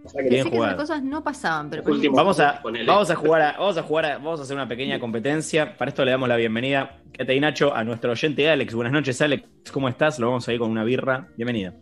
O 0.05 0.09
sea 0.09 0.23
que 0.23 0.29
Bien 0.29 0.43
Pensé 0.43 0.51
que 0.51 0.57
jugado. 0.57 0.75
esas 0.75 0.89
cosas 0.89 1.03
no 1.05 1.23
pasaban, 1.23 1.71
pero 1.71 1.83
Último. 1.85 2.17
Vamos 2.17 2.41
a, 2.41 2.61
vamos 2.87 3.11
a 3.11 3.15
jugar 3.15 3.43
a, 3.43 3.53
vamos 3.59 3.79
a 3.79 3.83
jugar 3.83 4.05
a- 4.07 4.19
vamos 4.19 4.41
a 4.41 4.43
hacer 4.43 4.57
una 4.57 4.67
pequeña 4.69 4.99
competencia. 4.99 5.77
Para 5.77 5.91
esto 5.91 6.05
le 6.05 6.11
damos 6.11 6.29
la 6.29 6.37
bienvenida, 6.37 6.99
Kate 7.17 7.35
y 7.35 7.41
Nacho, 7.41 7.75
a 7.75 7.85
nuestro 7.85 8.11
oyente 8.13 8.51
Alex. 8.51 8.75
Buenas 8.75 8.93
noches, 8.93 9.21
Alex. 9.23 9.45
¿Cómo 9.73 9.89
estás? 9.89 10.19
Lo 10.19 10.27
vamos 10.29 10.49
a 10.49 10.53
ir 10.53 10.59
con 10.59 10.71
una 10.71 10.83
birra. 10.85 11.29
Bienvenida. 11.37 11.73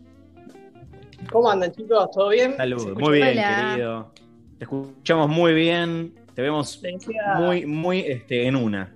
¿Cómo 1.32 1.50
andan 1.50 1.72
chicos? 1.72 2.10
¿Todo 2.12 2.28
bien? 2.30 2.52
¿Se 2.52 2.56
Salud. 2.58 2.98
Muy 2.98 3.12
bien, 3.18 3.28
Hola. 3.28 3.68
querido. 3.72 4.12
Te 4.58 4.64
escuchamos 4.64 5.28
muy 5.28 5.54
bien. 5.54 6.14
Te 6.34 6.42
vemos 6.42 6.80
decía, 6.82 7.34
muy, 7.38 7.66
muy 7.66 8.00
este, 8.00 8.46
en 8.46 8.56
una. 8.56 8.94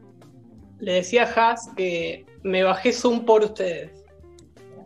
le 0.80 0.92
decía 0.94 1.24
a 1.24 1.50
Haas 1.50 1.70
que 1.76 2.24
me 2.42 2.62
bajé 2.62 2.92
Zoom 2.92 3.24
por 3.24 3.42
ustedes. 3.42 4.03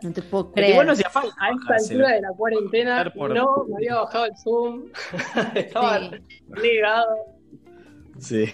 No 0.02 0.12
te 0.12 0.22
puedo 0.22 0.52
creer. 0.52 0.78
A 0.88 0.92
esta 0.92 1.74
altura 1.76 2.08
de 2.14 2.20
la 2.20 2.30
cuarentena 2.36 3.12
por- 3.14 3.34
no 3.34 3.64
me 3.68 3.76
había 3.76 3.96
bajado 3.96 4.24
el 4.26 4.36
Zoom. 4.36 4.84
Estaba 5.54 6.10
Sí. 6.10 6.16
ligado. 6.62 7.16
Sí. 8.18 8.44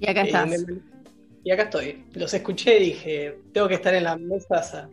Y 0.00 0.08
acá 0.08 0.22
Eh, 0.22 0.26
estás. 0.26 0.48
me- 0.48 0.80
y 1.44 1.50
acá 1.50 1.62
estoy. 1.64 2.04
Los 2.14 2.32
escuché 2.34 2.78
y 2.78 2.84
dije, 2.86 3.38
tengo 3.52 3.68
que 3.68 3.74
estar 3.74 3.94
en 3.94 4.04
la 4.04 4.16
mesa. 4.16 4.88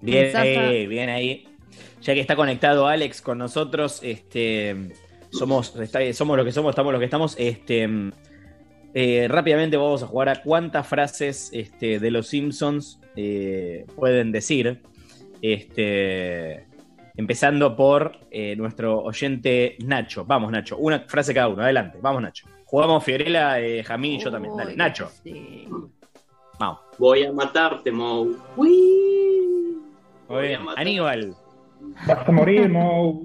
Bien 0.00 0.36
ahí, 0.36 0.86
bien 0.86 1.08
ahí. 1.08 1.48
Ya 2.00 2.14
que 2.14 2.20
está 2.20 2.34
conectado 2.34 2.86
Alex 2.88 3.22
con 3.22 3.38
nosotros, 3.38 4.00
este, 4.02 4.92
somos, 5.30 5.76
está- 5.76 6.12
somos 6.12 6.36
lo 6.36 6.44
que 6.44 6.52
somos, 6.52 6.70
estamos 6.70 6.92
lo 6.92 6.98
que 6.98 7.04
estamos. 7.04 7.36
Este, 7.38 7.88
eh, 8.94 9.26
rápidamente 9.28 9.76
vamos 9.76 10.02
a 10.02 10.06
jugar 10.06 10.28
a 10.28 10.42
cuántas 10.42 10.86
frases 10.86 11.50
este, 11.52 11.98
de 11.98 12.10
los 12.10 12.28
Simpsons 12.28 13.00
eh, 13.16 13.86
pueden 13.96 14.32
decir. 14.32 14.82
Este, 15.40 16.66
empezando 17.16 17.74
por 17.76 18.18
eh, 18.30 18.54
nuestro 18.56 19.00
oyente 19.02 19.76
Nacho. 19.84 20.24
Vamos, 20.24 20.52
Nacho. 20.52 20.76
Una 20.78 21.00
frase 21.00 21.34
cada 21.34 21.48
uno. 21.48 21.62
Adelante. 21.62 21.98
Vamos, 22.00 22.22
Nacho. 22.22 22.46
Jugamos 22.64 23.04
Fiorella, 23.04 23.60
eh, 23.60 23.82
Jamín 23.84 24.12
y 24.12 24.18
yo 24.20 24.30
también. 24.30 24.56
Dale, 24.56 24.76
Nacho. 24.76 25.10
sí. 25.22 25.68
Vamos. 26.58 26.80
Voy 26.98 27.24
a 27.24 27.32
matarte, 27.32 27.90
Mo. 27.90 28.26
Muy 28.56 29.78
Voy 30.28 30.38
a 30.38 30.40
bien. 30.48 30.64
matar. 30.64 30.80
Aníbal. 30.80 31.34
Vas 32.06 32.28
a 32.28 32.32
morir, 32.32 32.68
Mo. 32.68 33.20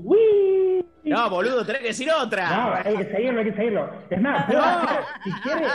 No, 1.07 1.29
boludo, 1.29 1.65
tenés 1.65 1.81
que 1.81 1.87
decir 1.87 2.09
otra. 2.11 2.49
No, 2.49 2.73
hay 2.73 2.97
que 2.97 3.05
seguirlo, 3.11 3.39
hay 3.39 3.45
que 3.45 3.53
seguirlo. 3.53 3.89
Es 4.09 4.21
más, 4.21 4.47
hacer- 4.47 5.03
si 5.23 5.31
quiere, 5.41 5.65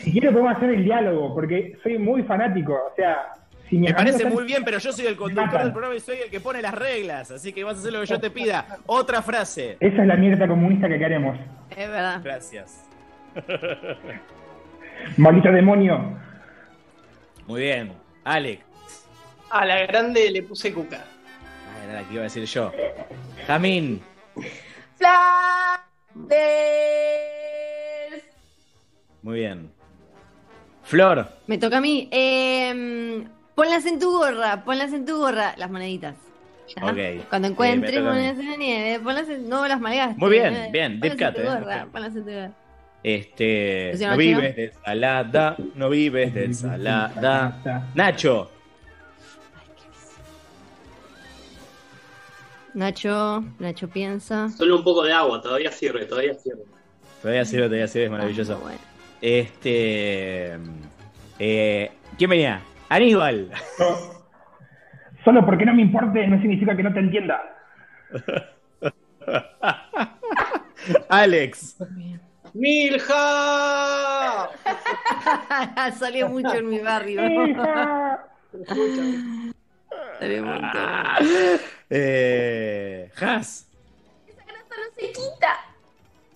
si 0.00 0.12
quiere 0.12 0.30
podemos 0.30 0.56
hacer 0.56 0.70
el 0.70 0.84
diálogo, 0.84 1.34
porque 1.34 1.76
soy 1.82 1.98
muy 1.98 2.22
fanático. 2.24 2.74
O 2.74 2.94
sea, 2.96 3.32
si 3.68 3.76
mi 3.78 3.86
Me 3.88 3.94
parece 3.94 4.26
muy 4.26 4.44
bien, 4.44 4.62
pero 4.64 4.78
yo 4.78 4.92
soy 4.92 5.06
el 5.06 5.16
conductor 5.16 5.62
del 5.62 5.72
programa 5.72 5.94
y 5.96 6.00
soy 6.00 6.18
el 6.24 6.30
que 6.30 6.40
pone 6.40 6.60
las 6.60 6.74
reglas, 6.74 7.30
así 7.30 7.52
que 7.52 7.64
vas 7.64 7.76
a 7.76 7.80
hacer 7.80 7.92
lo 7.92 8.00
que 8.00 8.06
yo 8.06 8.20
te 8.20 8.30
pida. 8.30 8.66
Otra 8.86 9.22
frase. 9.22 9.76
Esa 9.80 10.02
es 10.02 10.06
la 10.08 10.16
mierda 10.16 10.46
comunista 10.46 10.88
que 10.88 10.98
queremos. 10.98 11.38
Es 11.70 11.88
verdad. 11.88 12.20
Gracias. 12.22 12.86
Maldito 15.16 15.50
demonio. 15.50 16.18
Muy 17.46 17.62
bien. 17.62 17.92
Alex. 18.24 18.62
A 19.50 19.64
la 19.66 19.80
grande 19.86 20.30
le 20.30 20.42
puse 20.42 20.72
cuca. 20.72 21.04
Era 21.84 22.02
la 22.02 22.08
que 22.08 22.14
iba 22.14 22.22
a 22.22 22.24
decir 22.24 22.44
yo. 22.44 22.72
Jamín. 23.46 24.00
Flanders. 26.12 28.24
Muy 29.22 29.38
bien. 29.40 29.70
Flor. 30.84 31.28
Me 31.46 31.58
toca 31.58 31.78
a 31.78 31.80
mí. 31.80 32.08
Eh, 32.10 33.24
ponlas 33.54 33.86
en 33.86 33.98
tu 33.98 34.10
gorra, 34.18 34.64
ponlas 34.64 34.92
en 34.92 35.06
tu 35.06 35.16
gorra. 35.18 35.54
Las 35.56 35.70
moneditas. 35.70 36.14
¿Ya? 36.76 36.84
Ok. 36.86 37.26
Cuando 37.28 37.48
Sí, 37.48 37.52
encuentres 37.52 37.96
mí. 38.00 38.02
monedas 38.02 38.38
en 38.38 38.50
la 38.50 38.56
nieve, 38.56 39.00
ponlas 39.02 39.28
en... 39.28 39.48
No 39.48 39.66
las 39.66 39.80
malgaste. 39.80 40.14
Muy 40.18 40.30
bien, 40.30 40.54
Eh, 40.54 40.68
bien, 40.72 41.00
ponlas 41.00 41.20
en 41.20 41.34
tu 41.34 41.40
eh. 41.40 41.86
ponlas 41.92 42.16
en 42.16 42.24
tu 42.24 42.30
gorra. 42.30 42.50
Este. 43.04 43.90
¿Luciano 43.92 44.12
No 44.12 44.18
vives 44.18 44.56
de 44.56 44.64
ensalada. 44.66 45.56
No 45.74 45.90
vives 45.90 46.34
de 46.34 46.44
ensalada. 46.44 47.86
Nacho. 47.94 48.50
Nacho, 52.74 53.44
Nacho 53.58 53.88
piensa. 53.88 54.48
Solo 54.50 54.76
un 54.78 54.84
poco 54.84 55.02
de 55.04 55.12
agua, 55.12 55.40
todavía 55.42 55.70
sirve, 55.70 56.06
todavía 56.06 56.34
sirve. 56.34 56.62
Todavía 57.20 57.44
sirve, 57.44 57.64
todavía 57.66 57.86
sirve, 57.88 58.04
es 58.06 58.10
maravilloso. 58.10 58.54
Ah, 58.54 58.60
bueno. 58.62 58.78
Este. 59.20 60.58
Eh, 61.38 61.90
¿Quién 62.18 62.30
venía? 62.30 62.60
Aníbal. 62.88 63.50
So- 63.76 64.18
Solo 65.24 65.46
porque 65.46 65.64
no 65.64 65.72
me 65.74 65.82
importe 65.82 66.26
no 66.26 66.40
significa 66.40 66.76
que 66.76 66.82
no 66.82 66.92
te 66.92 66.98
entienda. 66.98 67.40
Alex. 71.08 71.76
¡Milja! 72.54 73.14
Salió 75.98 76.28
mucho 76.28 76.54
en 76.54 76.68
mi 76.68 76.80
barrio. 76.80 77.22
Mucho. 80.28 81.62
Eh, 81.94 83.10
Has. 83.20 83.66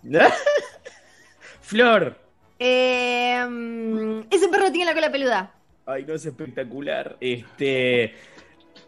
Flor. 1.63 2.17
Eh, 2.59 3.45
mm, 3.49 4.21
ese 4.31 4.49
perro 4.49 4.71
tiene 4.71 4.85
la 4.87 4.95
cola 4.95 5.11
peluda. 5.11 5.55
Ay, 5.87 6.05
no 6.05 6.15
es 6.15 6.27
espectacular. 6.27 7.17
Este. 7.21 8.15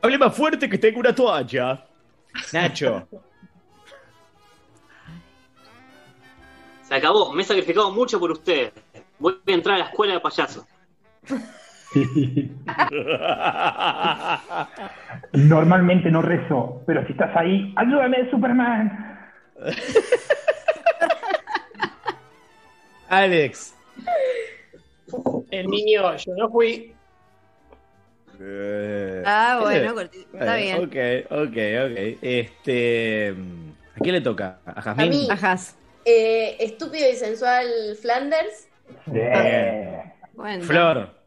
Hable 0.03 0.19
más 0.19 0.37
fuerte 0.37 0.69
que 0.69 0.79
tengo 0.79 1.01
una 1.01 1.15
toalla. 1.15 1.87
Nacho. 2.53 3.09
Se 6.83 6.95
acabó, 6.95 7.33
me 7.33 7.43
he 7.43 7.45
sacrificado 7.45 7.91
mucho 7.91 8.19
por 8.19 8.31
ustedes. 8.31 8.73
Voy 9.19 9.41
a 9.47 9.53
entrar 9.53 9.77
a 9.77 9.79
la 9.81 9.85
escuela 9.87 10.15
de 10.15 10.21
payasos. 10.21 10.65
Normalmente 15.33 16.11
no 16.11 16.21
rezo, 16.23 16.83
pero 16.87 17.07
si 17.07 17.13
estás 17.13 17.35
ahí, 17.37 17.73
ayúdame, 17.77 18.31
Superman. 18.31 19.27
Alex. 23.09 23.75
El 25.51 25.67
niño, 25.69 26.15
yo 26.17 26.35
no 26.37 26.51
fui. 26.51 26.95
Eh, 28.41 29.23
Ah, 29.25 29.59
bueno, 29.63 29.95
cortito. 29.95 30.29
Está 30.39 30.59
eh, 30.59 30.63
bien. 30.63 30.77
Ok, 30.77 30.95
ok, 31.31 31.57
ok. 31.91 32.19
Este. 32.23 33.35
¿A 33.97 34.01
quién 34.01 34.15
le 34.15 34.21
toca? 34.21 34.59
¿A 34.65 34.83
Jazmín? 34.83 35.31
A 35.31 35.37
mí. 35.37 35.59
Eh, 36.05 36.57
estúpido 36.61 37.11
y 37.11 37.17
sensual 37.17 37.67
Flanders. 38.01 38.69
Bueno. 40.35 40.65
Flor. 40.65 41.18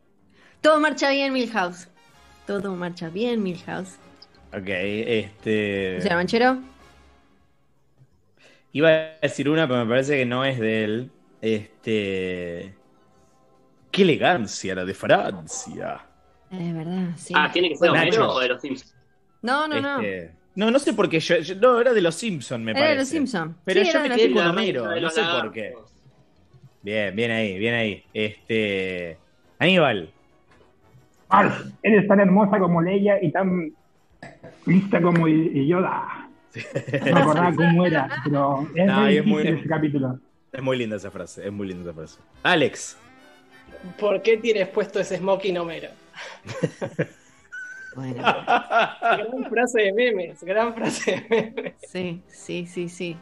Todo 0.61 0.79
marcha 0.79 1.09
bien, 1.09 1.33
Milhouse. 1.33 1.87
Todo 2.45 2.75
marcha 2.75 3.09
bien, 3.09 3.41
Milhouse. 3.41 3.95
Ok, 4.53 4.67
este. 4.67 5.95
¿Luciano 5.95 6.17
Manchero? 6.17 6.57
Iba 8.73 8.89
a 8.89 9.17
decir 9.21 9.49
una, 9.49 9.67
pero 9.67 9.83
me 9.85 9.89
parece 9.89 10.17
que 10.17 10.25
no 10.25 10.45
es 10.45 10.59
de 10.59 10.83
él. 10.83 11.11
Este. 11.41 12.73
Qué 13.91 14.01
elegancia 14.03 14.75
la 14.75 14.85
de 14.85 14.93
Francia. 14.93 16.05
Es 16.51 16.73
verdad, 16.73 17.09
sí. 17.17 17.33
Ah, 17.35 17.49
¿tiene 17.51 17.69
que 17.69 17.75
ser 17.75 17.89
Homero 17.89 18.05
Nacho. 18.11 18.29
o 18.29 18.39
de 18.39 18.47
los 18.49 18.61
Simpsons? 18.61 18.95
No, 19.41 19.67
no, 19.67 19.81
no. 19.81 20.01
Este, 20.01 20.31
no, 20.55 20.69
no 20.69 20.79
sé 20.79 20.93
por 20.93 21.09
qué 21.09 21.19
yo, 21.19 21.37
yo- 21.37 21.55
No, 21.55 21.79
era 21.79 21.93
de 21.93 22.01
los 22.01 22.15
Simpsons, 22.15 22.63
me 22.63 22.71
Era 22.71 22.79
parece. 22.81 22.93
de 22.95 22.99
los 23.01 23.09
Simpsons. 23.09 23.55
Pero 23.65 23.81
Sí, 23.81 23.85
yo 23.91 23.99
era 23.99 24.09
me 24.09 24.15
quedé 24.15 24.31
con 24.33 24.47
Homero, 24.47 24.99
no 25.01 25.09
sé 25.09 25.21
por 25.23 25.51
qué. 25.51 25.73
Bien, 26.83 27.15
bien 27.15 27.31
ahí, 27.31 27.57
bien 27.57 27.73
ahí. 27.73 28.03
Este. 28.13 29.17
Aníbal. 29.59 30.11
Eres 31.83 32.07
tan 32.07 32.19
hermosa 32.19 32.59
como 32.59 32.81
Leia 32.81 33.21
y 33.23 33.31
tan 33.31 33.71
lista 34.65 35.01
como 35.01 35.27
Yoda. 35.27 36.27
No 37.05 37.13
me 37.13 37.19
acordaba 37.21 37.53
cómo 37.55 37.85
era, 37.85 38.09
pero 38.23 38.67
es 38.75 38.85
No, 38.87 39.07
es 39.07 39.25
muy- 39.25 39.47
ese 39.47 39.67
capítulo. 39.67 40.19
Es 40.51 40.61
muy 40.61 40.77
linda 40.77 40.97
esa 40.97 41.09
frase, 41.11 41.45
es 41.45 41.51
muy 41.51 41.67
linda 41.67 41.83
esa 41.89 41.93
frase. 41.93 42.19
Alex. 42.43 42.97
¿Por 43.99 44.21
qué 44.21 44.37
tienes 44.37 44.67
puesto 44.67 44.99
ese 44.99 45.17
smoking 45.17 45.57
Homero? 45.57 45.89
Bueno, 47.93 48.23
Gran 48.23 49.49
frase 49.49 49.81
de 49.81 49.91
memes, 49.93 50.41
gran 50.45 50.73
frase 50.73 51.11
de 51.29 51.51
memes. 51.53 51.73
sí, 51.89 52.21
sí, 52.29 52.65
sí, 52.65 52.87
sí. 52.87 53.17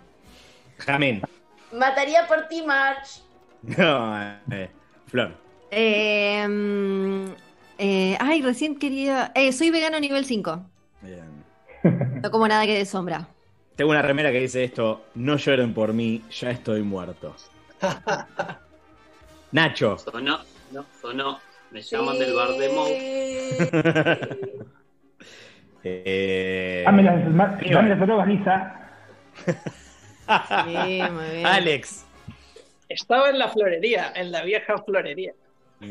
Jamín. 0.78 1.24
Mataría 1.74 2.28
por 2.28 2.48
ti, 2.48 2.62
March. 2.64 3.24
No, 3.64 4.22
eh, 4.52 4.70
Flor. 5.08 5.32
Eh, 5.72 6.46
eh, 7.80 8.18
ay, 8.20 8.42
recién 8.42 8.78
quería. 8.78 9.32
Eh, 9.34 9.52
soy 9.54 9.72
vegano 9.72 10.00
nivel 10.00 10.26
5. 10.26 10.62
Bien. 11.02 11.44
No 12.22 12.30
como 12.30 12.48
nada 12.48 12.66
que 12.66 12.78
de 12.78 12.86
sombra. 12.86 13.28
Tengo 13.76 13.92
una 13.92 14.02
remera 14.02 14.32
que 14.32 14.42
dice 14.42 14.64
esto: 14.66 15.06
No 15.16 15.38
lloren 15.38 15.74
por 15.74 15.94
mí, 15.94 16.22
ya 16.30 16.52
estoy 16.52 16.84
muerto. 16.84 17.36
Nacho. 19.52 19.98
Sonó, 19.98 20.40
no, 20.72 20.86
sonó. 21.02 21.40
Me 21.72 21.82
llaman 21.82 22.20
del 22.20 22.34
bar 22.34 22.50
de 22.50 22.70
Monk. 22.70 22.92
Eh, 25.82 26.84
Dame 26.86 27.04
las, 27.04 27.24
dame 27.24 27.90
las 27.90 28.00
drogas, 28.02 28.28
Lisa. 28.28 28.90
Sí, 29.46 31.02
muy 31.10 31.30
bien. 31.32 31.46
Alex. 31.46 32.06
Estaba 32.90 33.30
en 33.30 33.40
la 33.40 33.48
florería, 33.48 34.12
en 34.14 34.34
la 34.34 34.44
vieja 34.44 34.78
florería. 34.80 35.34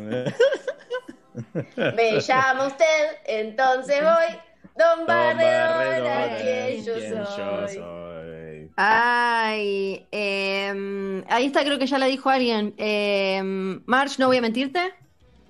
Me 1.76 2.20
llama 2.20 2.66
usted, 2.66 2.84
entonces 3.26 4.00
voy. 4.02 4.38
Don 4.76 5.06
Barredora, 5.06 6.36
quien 6.40 6.84
yo 6.84 6.94
¿quién 6.94 7.14
yo 7.14 7.68
soy. 7.68 8.70
Ay, 8.76 10.06
em, 10.12 11.24
ahí 11.28 11.46
está, 11.46 11.64
creo 11.64 11.78
que 11.80 11.86
ya 11.86 11.98
la 11.98 12.06
dijo 12.06 12.30
alguien. 12.30 12.74
Em, 12.76 13.82
March, 13.86 14.18
no 14.18 14.28
voy 14.28 14.36
a 14.36 14.40
mentirte. 14.40 14.92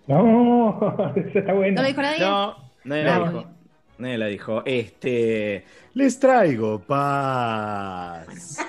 No, 0.06 1.12
eso 1.16 1.38
está 1.38 1.52
bueno. 1.52 1.76
¿No 1.76 1.82
la 1.82 1.88
dijo 1.88 2.00
nadie? 2.02 2.20
No, 2.20 2.56
nadie 2.84 3.04
la 3.04 3.18
No. 3.18 3.24
dijo. 3.26 3.44
Nadie 3.98 4.18
la 4.18 4.26
dijo. 4.26 4.62
Este. 4.64 5.64
Les 5.94 6.18
traigo 6.18 6.80
paz. 6.80 8.58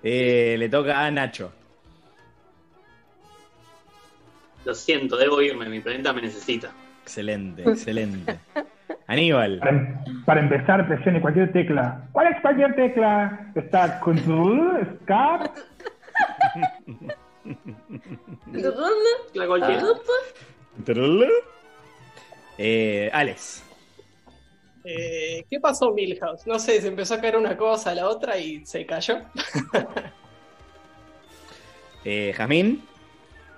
Eh, 0.00 0.54
le 0.56 0.68
toca 0.68 1.04
a 1.04 1.10
Nacho. 1.10 1.52
Lo 4.64 4.74
siento, 4.74 5.16
debo 5.16 5.40
irme, 5.40 5.68
mi 5.68 5.80
planeta 5.80 6.12
me 6.12 6.22
necesita. 6.22 6.70
Excelente, 7.02 7.62
excelente. 7.62 8.38
Aníbal. 9.06 9.58
Para, 9.58 9.70
em- 9.70 10.24
para 10.24 10.40
empezar, 10.40 10.86
presione 10.86 11.20
cualquier 11.20 11.52
tecla. 11.52 12.06
¿Cuál 12.12 12.32
es 12.34 12.40
cualquier 12.42 12.74
tecla? 12.74 13.50
Está 13.54 14.00
Control, 14.00 14.80
Escape. 15.00 15.50
La 19.34 19.46
cualquiera. 19.46 19.82
Eh, 22.58 23.10
Alex. 23.12 23.64
Eh, 24.84 25.44
¿Qué 25.50 25.60
pasó, 25.60 25.92
Milhouse? 25.92 26.46
No 26.46 26.58
sé, 26.58 26.80
se 26.80 26.88
empezó 26.88 27.14
a 27.14 27.20
caer 27.20 27.36
una 27.36 27.56
cosa 27.56 27.90
a 27.90 27.94
la 27.94 28.08
otra 28.08 28.38
y 28.38 28.64
se 28.66 28.84
cayó. 28.86 29.18
Eh, 32.04 32.32
Jazmín. 32.34 32.86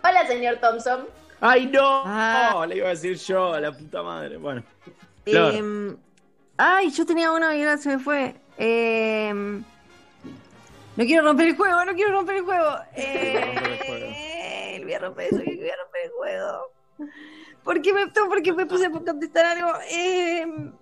Hola, 0.03 0.27
señor 0.27 0.57
Thompson. 0.57 1.07
¡Ay, 1.41 1.67
no! 1.67 2.03
Ah. 2.05 2.51
No, 2.53 2.67
le 2.67 2.77
iba 2.77 2.87
a 2.87 2.91
decir 2.91 3.17
yo, 3.17 3.55
a 3.55 3.61
la 3.61 3.73
puta 3.73 4.03
madre. 4.03 4.37
Bueno. 4.37 4.63
Em, 5.27 5.97
ay, 6.57 6.91
yo 6.91 7.07
tenía 7.07 7.33
uno 7.33 7.53
y 7.53 7.61
ahora 7.61 7.77
se 7.79 7.91
me 7.91 7.99
fue. 7.99 8.35
Em, 8.59 9.63
no 10.97 11.05
quiero 11.05 11.25
romper 11.25 11.49
el 11.49 11.57
juego, 11.57 11.85
no 11.85 11.95
quiero 11.95 12.13
romper 12.13 12.37
el 12.37 12.45
juego. 12.45 12.77
Eh, 12.97 13.41
romper 13.55 13.73
el 13.73 13.79
juego. 13.79 14.85
voy 14.85 14.93
a 14.93 14.99
romper 14.99 15.27
eso, 15.27 15.37
voy 15.37 15.71
a 15.71 15.77
romper 15.77 16.03
el 16.05 16.11
juego. 16.11 16.73
¿Por 17.65 17.83
qué 17.83 17.93
me, 17.93 18.07
no, 18.07 18.29
porque 18.29 18.53
me 18.53 18.67
puse 18.67 18.87
a 18.87 18.91
contestar 18.91 19.47
algo? 19.47 19.73
Em, 19.91 20.73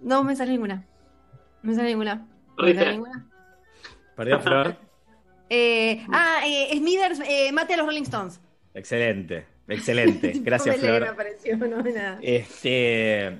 no 0.00 0.24
me 0.24 0.34
sale 0.36 0.52
ninguna. 0.52 0.86
No 1.62 1.70
me 1.70 1.76
sale 1.76 1.88
ninguna. 1.88 2.26
No 2.56 2.64
me 2.64 2.74
sale 2.74 2.92
ninguna. 2.92 3.26
Perdió 4.16 4.40
Flor. 4.40 4.76
Eh, 5.50 6.02
ah, 6.12 6.38
eh, 6.46 6.76
Smithers, 6.78 7.20
eh, 7.28 7.50
mate 7.52 7.74
a 7.74 7.78
los 7.78 7.86
Rolling 7.86 8.02
Stones. 8.04 8.40
Excelente, 8.72 9.44
excelente. 9.68 10.32
Gracias, 10.42 10.76
No 10.76 10.82
me 10.82 10.88
lee, 10.92 10.96
Flor. 10.98 11.08
apareció, 11.08 11.56
no 11.56 11.82
nada. 11.82 12.18
Este. 12.22 13.36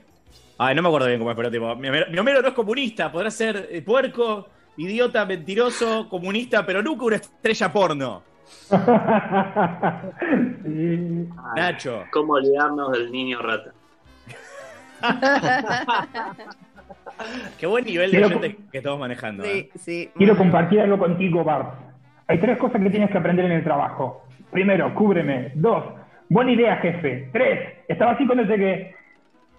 Ay, 0.58 0.74
no 0.74 0.82
me 0.82 0.88
acuerdo 0.88 1.06
bien 1.06 1.20
cómo 1.20 1.30
es, 1.30 1.36
pero 1.36 1.50
tipo. 1.50 1.74
Mi 1.76 1.88
Homero, 1.88 2.42
no 2.42 2.48
es 2.48 2.54
comunista, 2.54 3.10
podrá 3.12 3.30
ser 3.30 3.68
eh, 3.70 3.80
puerco, 3.80 4.48
idiota, 4.76 5.24
mentiroso, 5.24 6.08
comunista, 6.08 6.66
pero 6.66 6.82
nunca 6.82 7.04
una 7.04 7.16
estrella 7.16 7.72
porno. 7.72 8.22
Sí. 8.68 8.74
Nacho. 11.56 12.04
¿Cómo 12.12 12.32
olvidarnos 12.34 12.90
del 12.92 13.10
niño 13.12 13.40
rata? 13.40 13.72
Qué 17.58 17.66
buen 17.66 17.84
nivel 17.84 18.10
de 18.10 18.18
Quiero- 18.18 18.36
oyentes 18.38 18.56
que 18.70 18.78
estamos 18.78 18.98
manejando. 18.98 19.44
¿eh? 19.44 19.68
Sí. 19.78 20.10
Quiero 20.16 20.36
compartir 20.36 20.80
algo 20.80 20.98
contigo, 20.98 21.44
Bart. 21.44 21.74
Hay 22.30 22.38
tres 22.38 22.58
cosas 22.58 22.80
que 22.80 22.90
tienes 22.90 23.10
que 23.10 23.18
aprender 23.18 23.44
en 23.46 23.50
el 23.52 23.64
trabajo. 23.64 24.22
Primero, 24.52 24.94
cúbreme. 24.94 25.50
Dos, 25.56 25.82
buena 26.28 26.52
idea, 26.52 26.76
jefe. 26.76 27.28
Tres, 27.32 27.58
estaba 27.88 28.12
así 28.12 28.24
cuando 28.24 28.44
llegué. 28.44 28.94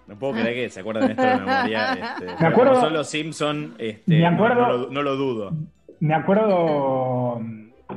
No 0.06 0.18
puedo 0.18 0.32
creer 0.32 0.54
que 0.54 0.70
se 0.70 0.80
acuerden 0.80 1.04
de 1.04 1.12
esto 1.12 1.22
de 1.22 1.36
memoria. 1.36 1.92
Este, 1.92 2.26
pero 2.38 2.48
acuerdo- 2.48 2.80
son 2.80 2.94
los 2.94 3.10
Simpson, 3.10 3.74
este, 3.78 4.18
Me 4.18 4.26
acuerdo- 4.26 4.66
no, 4.66 4.72
lo, 4.78 4.90
no 4.90 5.02
lo 5.02 5.16
dudo. 5.16 5.52
Me 6.00 6.14
acuerdo 6.14 7.42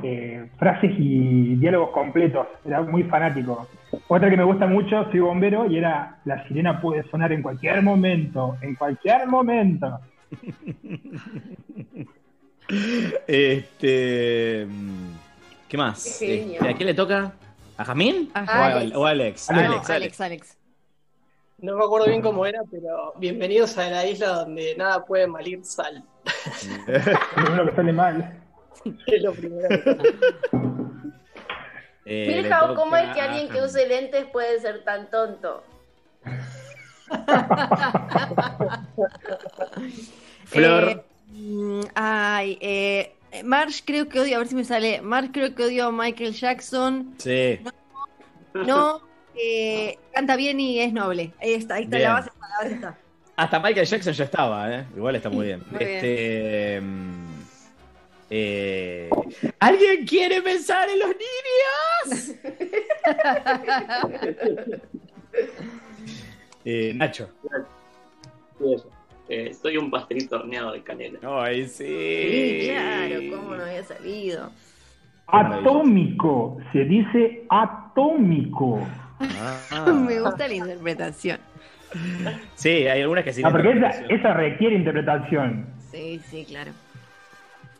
eh, 0.02 0.46
frases 0.58 0.92
y 0.98 1.54
diálogos 1.56 1.88
completos. 1.92 2.46
Era 2.66 2.82
muy 2.82 3.04
fanático. 3.04 3.66
Otra 4.08 4.28
que 4.28 4.36
me 4.36 4.44
gusta 4.44 4.66
mucho, 4.66 5.10
soy 5.10 5.20
bombero, 5.20 5.70
y 5.70 5.78
era 5.78 6.18
la 6.26 6.46
sirena 6.48 6.82
puede 6.82 7.02
sonar 7.04 7.32
en 7.32 7.40
cualquier 7.40 7.80
momento. 7.82 8.58
En 8.60 8.74
cualquier 8.74 9.26
momento. 9.26 10.00
Este. 13.26 14.66
¿Qué 15.68 15.76
más? 15.76 16.16
Qué 16.18 16.26
genio. 16.38 16.54
Este, 16.60 16.68
¿A 16.68 16.74
quién 16.76 16.86
le 16.88 16.94
toca? 16.94 17.32
¿A 17.76 17.84
Jamín? 17.84 18.30
¿O 18.34 18.38
a- 18.38 18.66
Alex. 18.66 18.96
¿O 18.96 19.06
a 19.06 19.10
Alex? 19.10 19.50
Alex. 19.50 19.68
No, 19.68 19.72
Alex, 19.74 19.90
Alex, 19.90 20.20
Alex. 20.20 20.56
No 21.58 21.76
me 21.76 21.84
acuerdo 21.84 22.06
bien 22.08 22.20
cómo 22.22 22.44
era, 22.44 22.60
pero 22.70 23.14
bienvenidos 23.16 23.78
a 23.78 23.88
la 23.88 24.06
isla 24.06 24.28
donde 24.28 24.74
nada 24.76 25.04
puede 25.04 25.26
malir 25.26 25.64
sal. 25.64 26.04
Es 26.86 27.06
lo 27.56 27.66
que 27.66 27.76
sale 27.76 27.92
mal. 27.92 28.42
Es 29.06 29.22
lo 29.22 29.32
primero. 29.32 29.68
Eh, 32.04 32.26
le 32.28 32.42
Milhouse, 32.42 32.68
toca 32.68 32.74
¿cómo 32.80 32.96
es 32.96 33.14
que 33.14 33.20
alguien 33.20 33.48
que 33.48 33.62
use 33.62 33.86
lentes 33.88 34.26
puede 34.26 34.60
ser 34.60 34.84
tan 34.84 35.10
tonto? 35.10 35.64
Flor. 40.44 41.04
Mm, 41.36 41.80
ay, 41.94 42.56
eh, 42.62 43.12
Marsh 43.44 43.82
creo 43.84 44.08
que 44.08 44.20
odio, 44.20 44.36
a 44.36 44.38
ver 44.38 44.48
si 44.48 44.54
me 44.54 44.64
sale. 44.64 45.02
Marsh 45.02 45.28
creo 45.32 45.54
que 45.54 45.64
odio 45.64 45.86
a 45.86 45.92
Michael 45.92 46.32
Jackson. 46.32 47.14
Sí. 47.18 47.60
No, 48.54 49.02
eh, 49.34 49.98
canta 50.14 50.34
bien 50.36 50.58
y 50.60 50.80
es 50.80 50.92
noble. 50.94 51.34
Ahí 51.40 51.52
está, 51.52 51.74
ahí 51.74 51.84
está 51.84 51.96
Bien. 51.98 52.08
la 52.08 52.14
base, 52.14 52.30
está, 52.30 52.48
la 52.48 52.56
base 52.58 52.74
está. 52.74 52.98
Hasta 53.36 53.60
Michael 53.60 53.86
Jackson 53.86 54.12
ya 54.14 54.24
estaba, 54.24 54.74
¿eh? 54.74 54.86
Igual 54.96 55.16
está 55.16 55.28
muy 55.28 55.44
bien. 55.46 55.62
Muy 55.70 55.78
bien. 55.78 55.90
este. 55.90 56.80
mm, 56.80 57.26
eh, 58.30 59.10
¿Alguien 59.60 60.06
quiere 60.06 60.40
pensar 60.40 60.88
en 60.88 60.98
los 61.00 61.08
niños? 61.08 62.32
Eh, 66.68 66.92
Nacho. 66.96 67.28
Y 68.58 68.74
eso. 68.74 68.90
Eh, 69.28 69.54
soy 69.60 69.76
un 69.76 69.90
pastelito 69.90 70.36
horneado 70.36 70.72
de 70.72 70.82
canela. 70.82 71.18
Ay, 71.22 71.66
sí. 71.66 71.84
Sí, 71.84 72.68
claro, 72.70 73.20
cómo 73.30 73.56
no 73.56 73.62
había 73.64 73.84
salido. 73.84 74.50
Atómico. 75.26 76.58
Se 76.72 76.84
dice 76.84 77.44
atómico. 77.48 78.86
Ah. 79.20 79.84
Me 80.06 80.20
gusta 80.20 80.46
la 80.46 80.54
interpretación. 80.54 81.38
Sí, 82.54 82.68
hay 82.68 83.02
algunas 83.02 83.24
que 83.24 83.32
sí. 83.32 83.42
Ah, 83.44 83.50
porque 83.50 83.72
esa 84.08 84.34
requiere 84.34 84.76
interpretación. 84.76 85.66
Sí, 85.90 86.20
sí, 86.30 86.44
claro. 86.44 86.72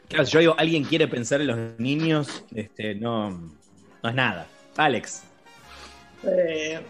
Claro, 0.09 0.25
si 0.25 0.33
yo 0.33 0.41
digo, 0.41 0.55
alguien 0.59 0.85
quiere 0.85 1.09
pensar 1.09 1.41
en 1.41 1.49
los 1.49 1.59
niños, 1.79 2.45
este, 2.55 2.95
no, 2.95 3.31
no 3.31 4.09
es 4.09 4.15
nada. 4.15 4.47
Alex. 4.77 5.25
Eh, 6.25 6.81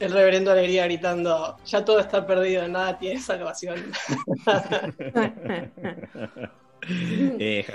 el 0.00 0.12
reverendo 0.12 0.50
Alegría 0.50 0.84
gritando, 0.84 1.56
ya 1.64 1.84
todo 1.84 2.00
está 2.00 2.26
perdido, 2.26 2.66
nada 2.68 2.98
tiene 2.98 3.20
salvación. 3.20 3.92
Eh. 6.88 7.66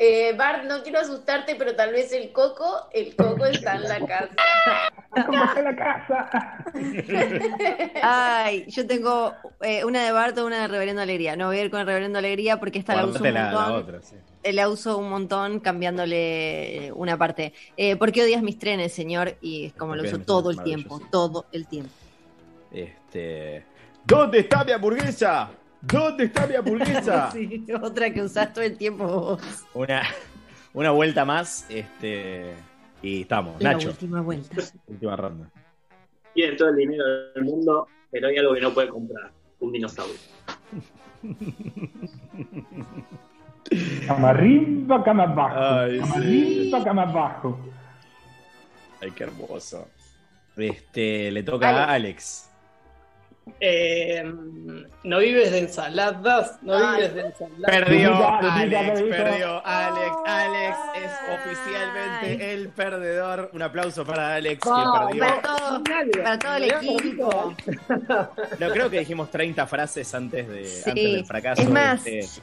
Eh, 0.00 0.32
Bart, 0.36 0.64
no 0.64 0.82
quiero 0.82 1.00
asustarte, 1.00 1.56
pero 1.56 1.74
tal 1.74 1.92
vez 1.92 2.12
el 2.12 2.32
coco, 2.32 2.88
el 2.92 3.14
coco 3.14 3.44
está 3.46 3.76
en 3.76 3.82
la 3.82 4.00
casa. 4.00 4.34
¿Cómo 5.26 5.44
está 5.44 5.62
la 5.62 5.76
casa? 5.76 6.64
Ay, 8.02 8.64
yo 8.68 8.86
tengo 8.86 9.34
eh, 9.60 9.84
una 9.84 10.04
de 10.04 10.12
Barto, 10.12 10.46
una 10.46 10.62
de 10.62 10.68
Reverendo 10.68 11.02
Alegría. 11.02 11.36
No 11.36 11.48
voy 11.48 11.58
a 11.58 11.64
ir 11.64 11.70
con 11.70 11.80
el 11.80 11.86
Reverendo 11.86 12.18
Alegría 12.18 12.58
porque 12.58 12.78
esta 12.78 12.94
la 12.94 13.06
uso 13.06 13.18
un 13.18 13.30
Guardate 13.30 13.54
la, 13.54 13.72
otra, 13.72 14.02
sí. 14.02 14.16
Eh, 14.48 14.52
La 14.54 14.68
uso 14.68 14.96
un 14.98 15.10
montón 15.10 15.60
cambiándole 15.60 16.90
una 16.94 17.18
parte. 17.18 17.52
Eh, 17.76 17.96
¿Por 17.96 18.12
qué 18.12 18.22
odias 18.22 18.42
mis 18.42 18.58
trenes, 18.58 18.92
señor? 18.92 19.36
Y 19.42 19.66
es 19.66 19.72
como 19.74 19.94
lo 19.94 20.02
uso 20.02 20.20
todo 20.20 20.50
el 20.50 20.62
tiempo, 20.62 21.00
todo 21.10 21.46
el 21.52 21.66
tiempo. 21.66 21.90
Este. 22.72 23.64
¿Dónde 24.06 24.40
está 24.40 24.64
mi 24.64 24.72
hamburguesa? 24.72 25.50
¿Dónde 25.82 26.24
está 26.24 26.46
mi 26.46 26.54
hamburguesa? 26.54 27.30
Sí, 27.32 27.66
otra 27.82 28.12
que 28.12 28.22
usás 28.22 28.52
todo 28.54 28.64
el 28.64 28.78
tiempo 28.78 29.06
vos. 29.06 29.42
Una, 29.74 30.02
una 30.72 30.90
vuelta 30.92 31.24
más, 31.26 31.66
este. 31.68 32.54
Y 33.02 33.22
estamos. 33.22 33.60
La 33.62 33.74
Nacho, 33.74 33.90
última 33.90 34.22
vuelta. 34.22 34.56
última 34.86 35.14
ronda. 35.14 35.50
Tiene 36.34 36.56
todo 36.56 36.70
el 36.70 36.76
dinero 36.76 37.04
del 37.34 37.44
mundo, 37.44 37.86
pero 38.10 38.28
hay 38.28 38.36
algo 38.38 38.54
que 38.54 38.60
no 38.60 38.72
puede 38.72 38.88
comprar. 38.88 39.30
Un 39.60 39.72
dinosaurio. 39.72 40.14
Cama 44.06 44.30
arriba, 44.30 45.02
cama 45.04 45.24
abajo. 45.24 45.56
Ay, 45.58 45.98
cama 46.00 46.14
sí. 46.14 46.20
arriba, 46.20 46.84
cama 46.84 47.02
abajo. 47.02 47.58
Ay, 49.00 49.10
qué 49.12 49.24
hermoso. 49.24 49.88
Este, 50.56 51.30
le 51.30 51.42
toca 51.42 51.84
a 51.84 51.92
Alex. 51.92 52.44
Eh, 53.60 54.22
no 55.04 55.18
vives 55.20 55.50
de 55.52 55.60
ensaladas, 55.60 56.58
no 56.62 56.74
Ay. 56.74 56.96
vives 56.96 57.14
de 57.14 57.20
ensaladas. 57.22 57.70
Perdió 57.70 58.28
Alex, 58.28 59.02
perdió 59.02 59.66
Alex. 59.66 60.12
Alex 60.26 60.76
es 60.96 61.12
oficialmente 61.40 62.52
el 62.54 62.68
perdedor. 62.70 63.50
Un 63.54 63.62
aplauso 63.62 64.04
para 64.04 64.34
Alex 64.34 64.62
que 64.62 64.70
perdió. 64.70 65.20
Para 65.24 65.40
todo, 65.42 65.82
para 66.22 66.38
todo 66.38 66.54
el 66.56 66.64
equipo. 66.64 67.54
No 68.58 68.70
creo 68.70 68.90
que 68.90 68.98
dijimos 69.00 69.30
30 69.30 69.66
frases 69.66 70.14
antes, 70.14 70.48
de, 70.48 70.64
Sí. 70.66 70.90
antes 70.90 71.12
del 71.12 71.24
fracaso. 71.26 71.62
Es 71.62 71.70
más, 71.70 72.06
este, 72.06 72.42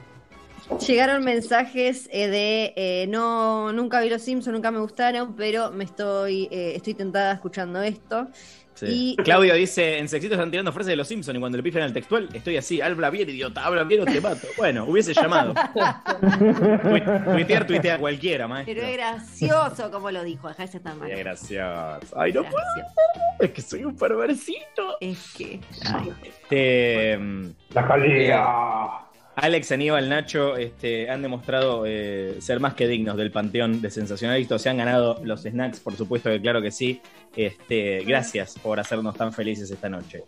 Llegaron 0.88 1.24
mensajes 1.24 2.10
eh, 2.12 2.28
de 2.28 2.74
eh, 2.76 3.06
no, 3.08 3.72
nunca 3.72 4.02
vi 4.02 4.10
los 4.10 4.22
Simpsons, 4.22 4.54
nunca 4.54 4.72
me 4.72 4.80
gustaron, 4.80 5.36
pero 5.36 5.72
me 5.72 5.84
estoy, 5.84 6.48
eh, 6.52 6.74
estoy 6.76 6.94
tentada 6.96 7.34
escuchando 7.34 7.82
esto. 7.84 8.28
sí. 8.74 9.16
Y- 9.18 9.24
Claudio 9.24 9.54
dice, 9.54 10.00
en 10.00 10.10
Sexito 10.10 10.34
están 10.34 10.50
tirando 10.50 10.72
frases 10.74 10.88
de 10.88 10.96
los 10.96 11.08
Simpsons 11.08 11.38
y 11.38 11.40
cuando 11.40 11.58
le 11.58 11.64
pifian 11.64 11.84
al 11.84 11.94
textual, 11.94 12.30
estoy 12.34 12.58
así, 12.58 12.82
habla 12.82 13.10
bien, 13.12 13.30
idiota, 13.30 13.64
habla 13.64 13.84
bien 13.84 14.02
o 14.02 14.06
te 14.06 14.20
mato. 14.20 14.48
Bueno, 14.58 14.86
hubiese 14.86 15.14
llamado. 15.14 15.54
Tui- 16.84 17.24
Tuitear, 17.34 17.68
tuitea 17.68 17.98
cualquiera, 18.00 18.48
maestro. 18.48 18.74
Pero 18.76 18.88
es 18.88 18.94
gracioso 18.98 19.92
como 19.92 20.10
lo 20.12 20.24
dijo, 20.24 20.50
está 20.50 20.68
tan 20.80 20.98
mal. 21.00 21.10
Qué 21.10 21.16
gracioso. 21.18 22.20
Ay, 22.20 22.34
no 22.34 22.42
puedo, 22.44 22.66
es 23.40 23.52
que 23.52 23.62
soy 23.62 23.86
un 23.86 23.96
perversito. 23.96 24.98
Es 25.00 25.32
que. 25.38 25.60
ay. 25.86 26.12
Este, 26.24 27.18
La 27.70 27.84
jalea. 27.84 29.02
Alex, 29.36 29.72
Aníbal, 29.74 30.08
Nacho 30.08 30.56
este, 30.56 31.10
han 31.10 31.22
demostrado 31.22 31.84
eh, 31.86 32.38
ser 32.40 32.60
más 32.62 32.74
que 32.74 32.88
dignos 32.88 33.18
del 33.18 33.32
panteón 33.32 33.82
de 33.82 33.92
sensacionalistas. 33.92 34.62
Se 34.62 34.70
han 34.70 34.78
ganado 34.78 35.20
los 35.24 35.44
snacks, 35.44 35.82
por 35.82 35.96
supuesto 35.96 36.30
que 36.30 36.40
claro 36.42 36.62
que 36.62 36.72
sí. 36.72 37.02
Este, 37.36 38.04
gracias 38.06 38.58
por 38.60 38.80
hacernos 38.80 39.16
tan 39.16 39.34
felices 39.34 39.70
esta 39.70 39.90
noche. 39.90 40.24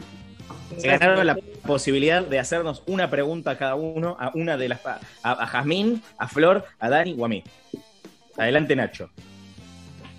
Se 0.78 0.88
ganaron 0.88 1.26
la 1.26 1.38
posibilidad 1.66 2.22
de 2.22 2.40
hacernos 2.40 2.84
una 2.86 3.10
pregunta 3.10 3.52
a 3.52 3.58
cada 3.58 3.76
uno, 3.76 4.18
a 4.20 4.32
una 4.36 4.58
de 4.58 4.70
las 4.70 4.86
a, 4.86 5.00
a 5.24 5.48
Jazmín, 5.48 6.02
a 6.18 6.28
Flor, 6.28 6.66
a 6.78 6.90
Dani 6.90 7.16
o 7.18 7.26
a 7.26 7.30
mí. 7.30 7.44
Adelante, 8.36 8.76
Nacho. 8.76 9.10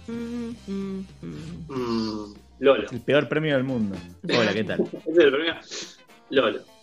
Mm, 0.06 0.50
mm, 0.66 1.06
mm. 1.20 1.66
Mm, 1.68 2.34
Lolo. 2.60 2.90
El 2.90 3.00
peor 3.00 3.28
premio 3.28 3.54
del 3.54 3.64
mundo. 3.64 3.96
Hola, 4.24 4.54
¿qué 4.54 4.64
tal? 4.64 4.80
Ese 5.06 5.10
es 5.10 5.18
el 5.18 5.30
premio. 5.30 5.54
Lolo. 6.30 6.77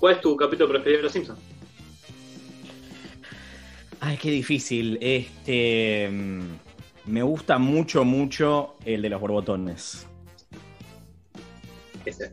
¿Cuál 0.00 0.14
es 0.14 0.20
tu 0.22 0.34
capítulo 0.36 0.68
preferido 0.70 0.98
de 0.98 1.02
Los 1.04 1.12
Simpsons? 1.12 1.38
Ay, 4.00 4.16
qué 4.16 4.30
difícil. 4.30 4.98
Este. 5.00 6.08
mm, 6.10 6.40
Me 7.06 7.22
gusta 7.22 7.58
mucho, 7.58 8.04
mucho 8.04 8.76
el 8.84 9.02
de 9.02 9.10
los 9.10 9.20
borbotones. 9.20 10.06
Ese. 12.04 12.32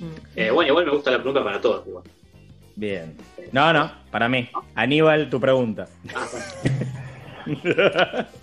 Mm. 0.00 0.04
Eh, 0.34 0.50
bueno, 0.50 0.70
igual 0.70 0.86
me 0.86 0.90
gusta 0.92 1.12
la 1.12 1.18
pregunta 1.18 1.44
para 1.44 1.60
todos. 1.60 1.86
Igual. 1.86 2.04
Bien. 2.74 3.16
No, 3.52 3.72
no, 3.72 3.90
para 4.10 4.28
mí. 4.28 4.48
Aníbal, 4.74 5.30
tu 5.30 5.40
pregunta. 5.40 5.86
Ah, 6.14 6.26
bueno. 7.44 8.26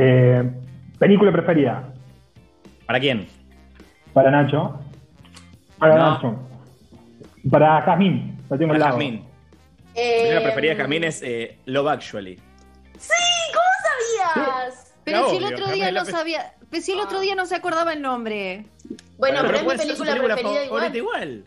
Eh, 0.00 0.48
película 0.96 1.32
preferida. 1.32 1.92
¿Para 2.86 3.00
quién? 3.00 3.26
Para 4.12 4.30
Nacho. 4.30 4.78
Para 5.76 5.96
No. 5.96 6.10
Nacho. 6.12 6.47
Para 7.50 7.82
Jazmín. 7.82 8.36
Lo 8.48 8.58
tengo 8.58 8.72
al 8.72 8.78
Para 8.78 8.90
lado. 8.90 8.98
Jazmín. 9.00 9.14
Mi 9.14 10.00
Eh, 10.00 10.16
película 10.20 10.42
preferida 10.42 10.70
de 10.72 10.76
Jazmín 10.76 11.04
es 11.04 11.22
eh, 11.22 11.58
Love 11.66 11.88
Actually. 11.88 12.38
¿Sabías? 14.26 14.94
Pero 15.04 15.30
si 15.30 15.36
el 15.36 15.44
obvio, 15.44 15.56
otro 15.56 15.72
día 15.72 15.86
no 15.86 15.92
la 15.92 16.04
pe- 16.04 16.10
sabía. 16.10 16.52
Pero 16.70 16.82
si 16.82 16.92
el 16.92 17.00
otro 17.00 17.20
día 17.20 17.34
no 17.34 17.46
se 17.46 17.54
acordaba 17.54 17.92
el 17.92 18.02
nombre. 18.02 18.66
Bueno, 19.16 19.40
pero, 19.42 19.56
es 19.56 19.64
mi 19.64 19.70
ser 19.70 19.78
película, 19.78 20.14
preferida 20.34 20.64
igual. 20.64 20.68
favorita 20.68 20.96
igual. 20.98 21.44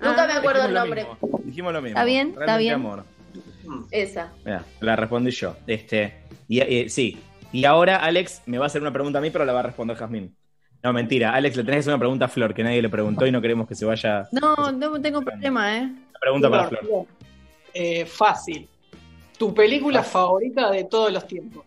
Nunca 0.00 0.22
Ah, 0.22 0.26
me 0.26 0.32
acuerdo 0.32 0.64
el 0.66 0.74
lo 0.74 0.80
nombre. 0.80 1.04
mismo. 1.20 1.40
Dijimos 1.44 1.72
lo 1.72 1.82
mismo. 1.82 1.96
Está 1.98 2.04
bien, 2.04 2.28
está 2.28 2.40
Realmente 2.40 2.62
bien. 2.62 2.74
amor. 2.74 3.04
Esa. 3.90 4.32
Mira, 4.44 4.64
la 4.80 4.96
respondí 4.96 5.30
yo. 5.30 5.56
Este, 5.66 6.14
y, 6.48 6.60
eh, 6.60 6.88
sí. 6.88 7.18
Y 7.52 7.64
ahora 7.66 7.96
Alex 7.98 8.42
me 8.46 8.58
va 8.58 8.64
a 8.64 8.66
hacer 8.66 8.80
una 8.82 8.92
pregunta 8.92 9.18
a 9.18 9.22
mí, 9.22 9.30
pero 9.30 9.44
la 9.44 9.52
va 9.52 9.60
a 9.60 9.64
responder 9.64 9.96
Jazmín. 9.96 10.34
No, 10.84 10.92
mentira. 10.92 11.32
Alex, 11.32 11.56
le 11.56 11.64
tenés 11.64 11.76
que 11.76 11.80
hacer 11.80 11.92
una 11.94 11.98
pregunta 11.98 12.26
a 12.26 12.28
Flor, 12.28 12.52
que 12.52 12.62
nadie 12.62 12.82
le 12.82 12.90
preguntó 12.90 13.26
y 13.26 13.32
no 13.32 13.40
queremos 13.40 13.66
que 13.66 13.74
se 13.74 13.86
vaya. 13.86 14.28
No, 14.32 14.54
no 14.70 15.00
tengo 15.00 15.22
problema, 15.22 15.78
¿eh? 15.78 15.82
Una 15.84 16.18
pregunta 16.20 16.50
para 16.50 16.68
Flor. 16.68 16.80
Flor, 16.84 17.06
eh, 17.72 18.04
fácil. 18.04 18.68
Tu 19.38 19.54
película 19.54 20.02
favorita 20.02 20.70
de 20.70 20.84
todos 20.84 21.10
los 21.10 21.26
tiempos. 21.26 21.64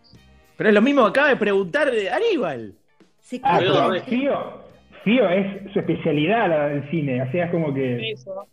Pero 0.56 0.68
es 0.70 0.74
lo 0.74 0.80
mismo 0.80 1.02
que 1.04 1.10
acaba 1.10 1.28
de 1.30 1.36
preguntar 1.36 1.90
de 1.90 2.08
Aníbal. 2.10 2.72
Se 3.20 3.40
Ah, 3.42 3.56
Pero. 3.58 3.92
Fío, 4.04 4.62
Fío 5.02 5.28
es 5.28 5.72
su 5.72 5.80
especialidad 5.80 6.48
la 6.48 6.68
del 6.68 6.88
cine. 6.88 7.20
O 7.22 7.30
sea, 7.32 7.46
es 7.46 7.50
como 7.50 7.74
que. 7.74 8.12
Eso. 8.12 8.46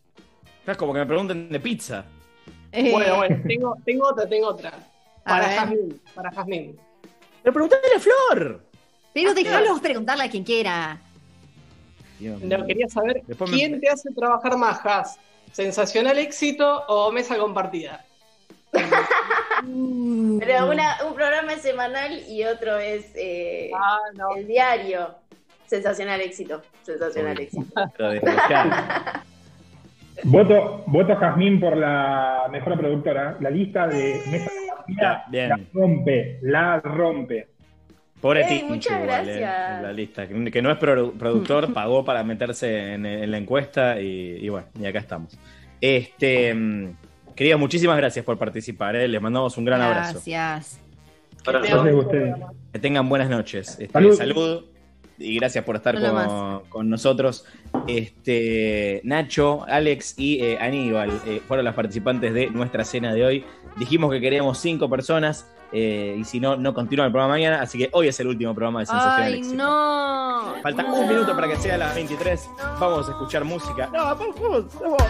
Estás 0.61 0.77
como 0.77 0.93
que 0.93 0.99
me 0.99 1.05
pregunten 1.05 1.47
de 1.49 1.59
pizza. 1.59 2.05
Eh, 2.71 2.91
Bueno, 2.91 3.17
bueno, 3.17 3.37
tengo, 3.47 3.77
tengo 3.85 4.07
otra, 4.07 4.27
tengo 4.27 4.47
otra. 4.47 4.73
Para. 5.23 5.47
Jazmín, 5.47 6.01
para 6.15 6.31
Jazmín. 6.31 6.75
Pero 7.43 7.53
preguntale 7.53 7.83
a 7.95 7.99
Flor. 7.99 8.64
Pero 9.15 9.33
déjalos 9.33 9.79
preguntarle 9.79 10.25
a 10.25 10.29
quien 10.29 10.43
quiera. 10.43 10.99
No, 12.19 12.65
quería 12.65 12.87
saber 12.89 13.21
Después 13.25 13.49
me- 13.49 13.55
quién 13.57 13.79
te 13.79 13.89
hace 13.89 14.09
trabajar 14.13 14.57
más, 14.57 14.83
Jazz. 14.83 15.17
¿Sensacional 15.53 16.17
éxito 16.19 16.83
o 16.87 17.11
mesa 17.13 17.37
compartida? 17.37 18.03
Pero 18.73 20.69
una, 20.69 20.97
un 21.07 21.15
programa 21.15 21.53
es 21.53 21.61
semanal 21.61 22.23
y 22.27 22.43
otro 22.43 22.77
es 22.77 23.05
eh, 23.15 23.71
Ah, 23.73 23.99
no. 24.15 24.35
el 24.35 24.45
diario. 24.47 25.15
Sensacional 25.65 26.19
éxito. 26.19 26.61
Sensacional 26.83 27.39
éxito. 27.39 27.65
Voto, 30.23 30.83
voto 30.87 31.13
a 31.13 31.17
Jazmín 31.17 31.59
por 31.59 31.77
la 31.77 32.47
mejor 32.51 32.77
productora. 32.77 33.37
La 33.39 33.49
lista 33.49 33.87
de 33.87 34.21
Mesa 34.29 34.51
Compartida 34.67 35.25
la 35.31 35.59
rompe, 35.73 36.39
la 36.41 36.79
rompe. 36.81 37.47
Pobre 38.25 38.41
Ey, 38.41 38.47
Tincho 38.47 38.65
muchas 38.73 38.99
eh, 38.99 39.03
gracias. 39.03 39.77
en 39.77 39.83
la 39.83 39.93
lista. 39.93 40.27
Que 40.27 40.61
no 40.63 40.71
es 40.71 40.79
produ- 40.79 41.11
productor, 41.15 41.71
pagó 41.75 42.03
para 42.03 42.23
meterse 42.23 42.93
en, 42.95 43.05
en 43.05 43.29
la 43.29 43.37
encuesta 43.37 44.01
y, 44.01 44.39
y 44.41 44.49
bueno, 44.49 44.65
y 44.81 44.85
acá 44.87 44.97
estamos. 44.97 45.37
Este, 45.79 46.51
mm, 46.51 46.95
queridos, 47.35 47.59
muchísimas 47.59 47.95
gracias 47.97 48.25
por 48.25 48.39
participar. 48.39 48.95
eh. 48.95 49.07
Les 49.07 49.21
mandamos 49.21 49.55
un 49.59 49.65
gran 49.65 49.79
abrazo. 49.79 50.13
Gracias. 50.13 50.79
Abrazo. 51.45 52.09
Que 52.73 52.79
tengan 52.79 53.07
buenas 53.07 53.29
noches. 53.29 53.69
Este, 53.79 53.89
Salud. 53.89 54.15
salud. 54.15 54.65
Y 55.19 55.35
gracias 55.37 55.63
por 55.63 55.75
estar 55.75 55.95
con, 56.01 56.61
con 56.67 56.89
nosotros. 56.89 57.45
Este, 57.87 59.01
Nacho, 59.03 59.63
Alex 59.67 60.15
y 60.17 60.43
eh, 60.43 60.57
Aníbal 60.59 61.11
eh, 61.27 61.41
fueron 61.47 61.63
las 61.63 61.75
participantes 61.75 62.33
de 62.33 62.49
nuestra 62.49 62.83
cena 62.83 63.13
de 63.13 63.23
hoy. 63.23 63.45
Dijimos 63.77 64.11
que 64.11 64.19
queríamos 64.19 64.57
cinco 64.57 64.89
personas 64.89 65.47
eh, 65.71 66.15
y 66.19 66.23
si 66.23 66.39
no, 66.39 66.55
no 66.55 66.73
continúa 66.73 67.05
el 67.05 67.11
programa 67.11 67.33
mañana. 67.33 67.61
Así 67.61 67.77
que 67.77 67.89
hoy 67.91 68.07
es 68.07 68.19
el 68.19 68.27
último 68.27 68.53
programa 68.53 68.81
de 68.81 68.85
Sensacional 68.85 69.33
Ay, 69.33 69.41
no. 69.41 70.55
Falta 70.61 70.85
un 70.85 71.07
minuto 71.07 71.35
para 71.35 71.47
que 71.47 71.57
sea 71.57 71.77
las 71.77 71.95
23. 71.95 72.49
Vamos 72.79 73.07
a 73.07 73.11
escuchar 73.11 73.43
música. 73.43 73.89
No, 73.91 74.15
vamos, 74.15 74.39
vamos, 74.39 74.65
vamos. 74.79 75.03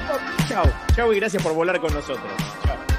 Chao. 0.47 0.65
Chao 0.95 1.13
y 1.13 1.19
gracias 1.19 1.43
por 1.43 1.53
volar 1.53 1.79
con 1.79 1.93
nosotros. 1.93 2.31
Chao. 2.65 2.94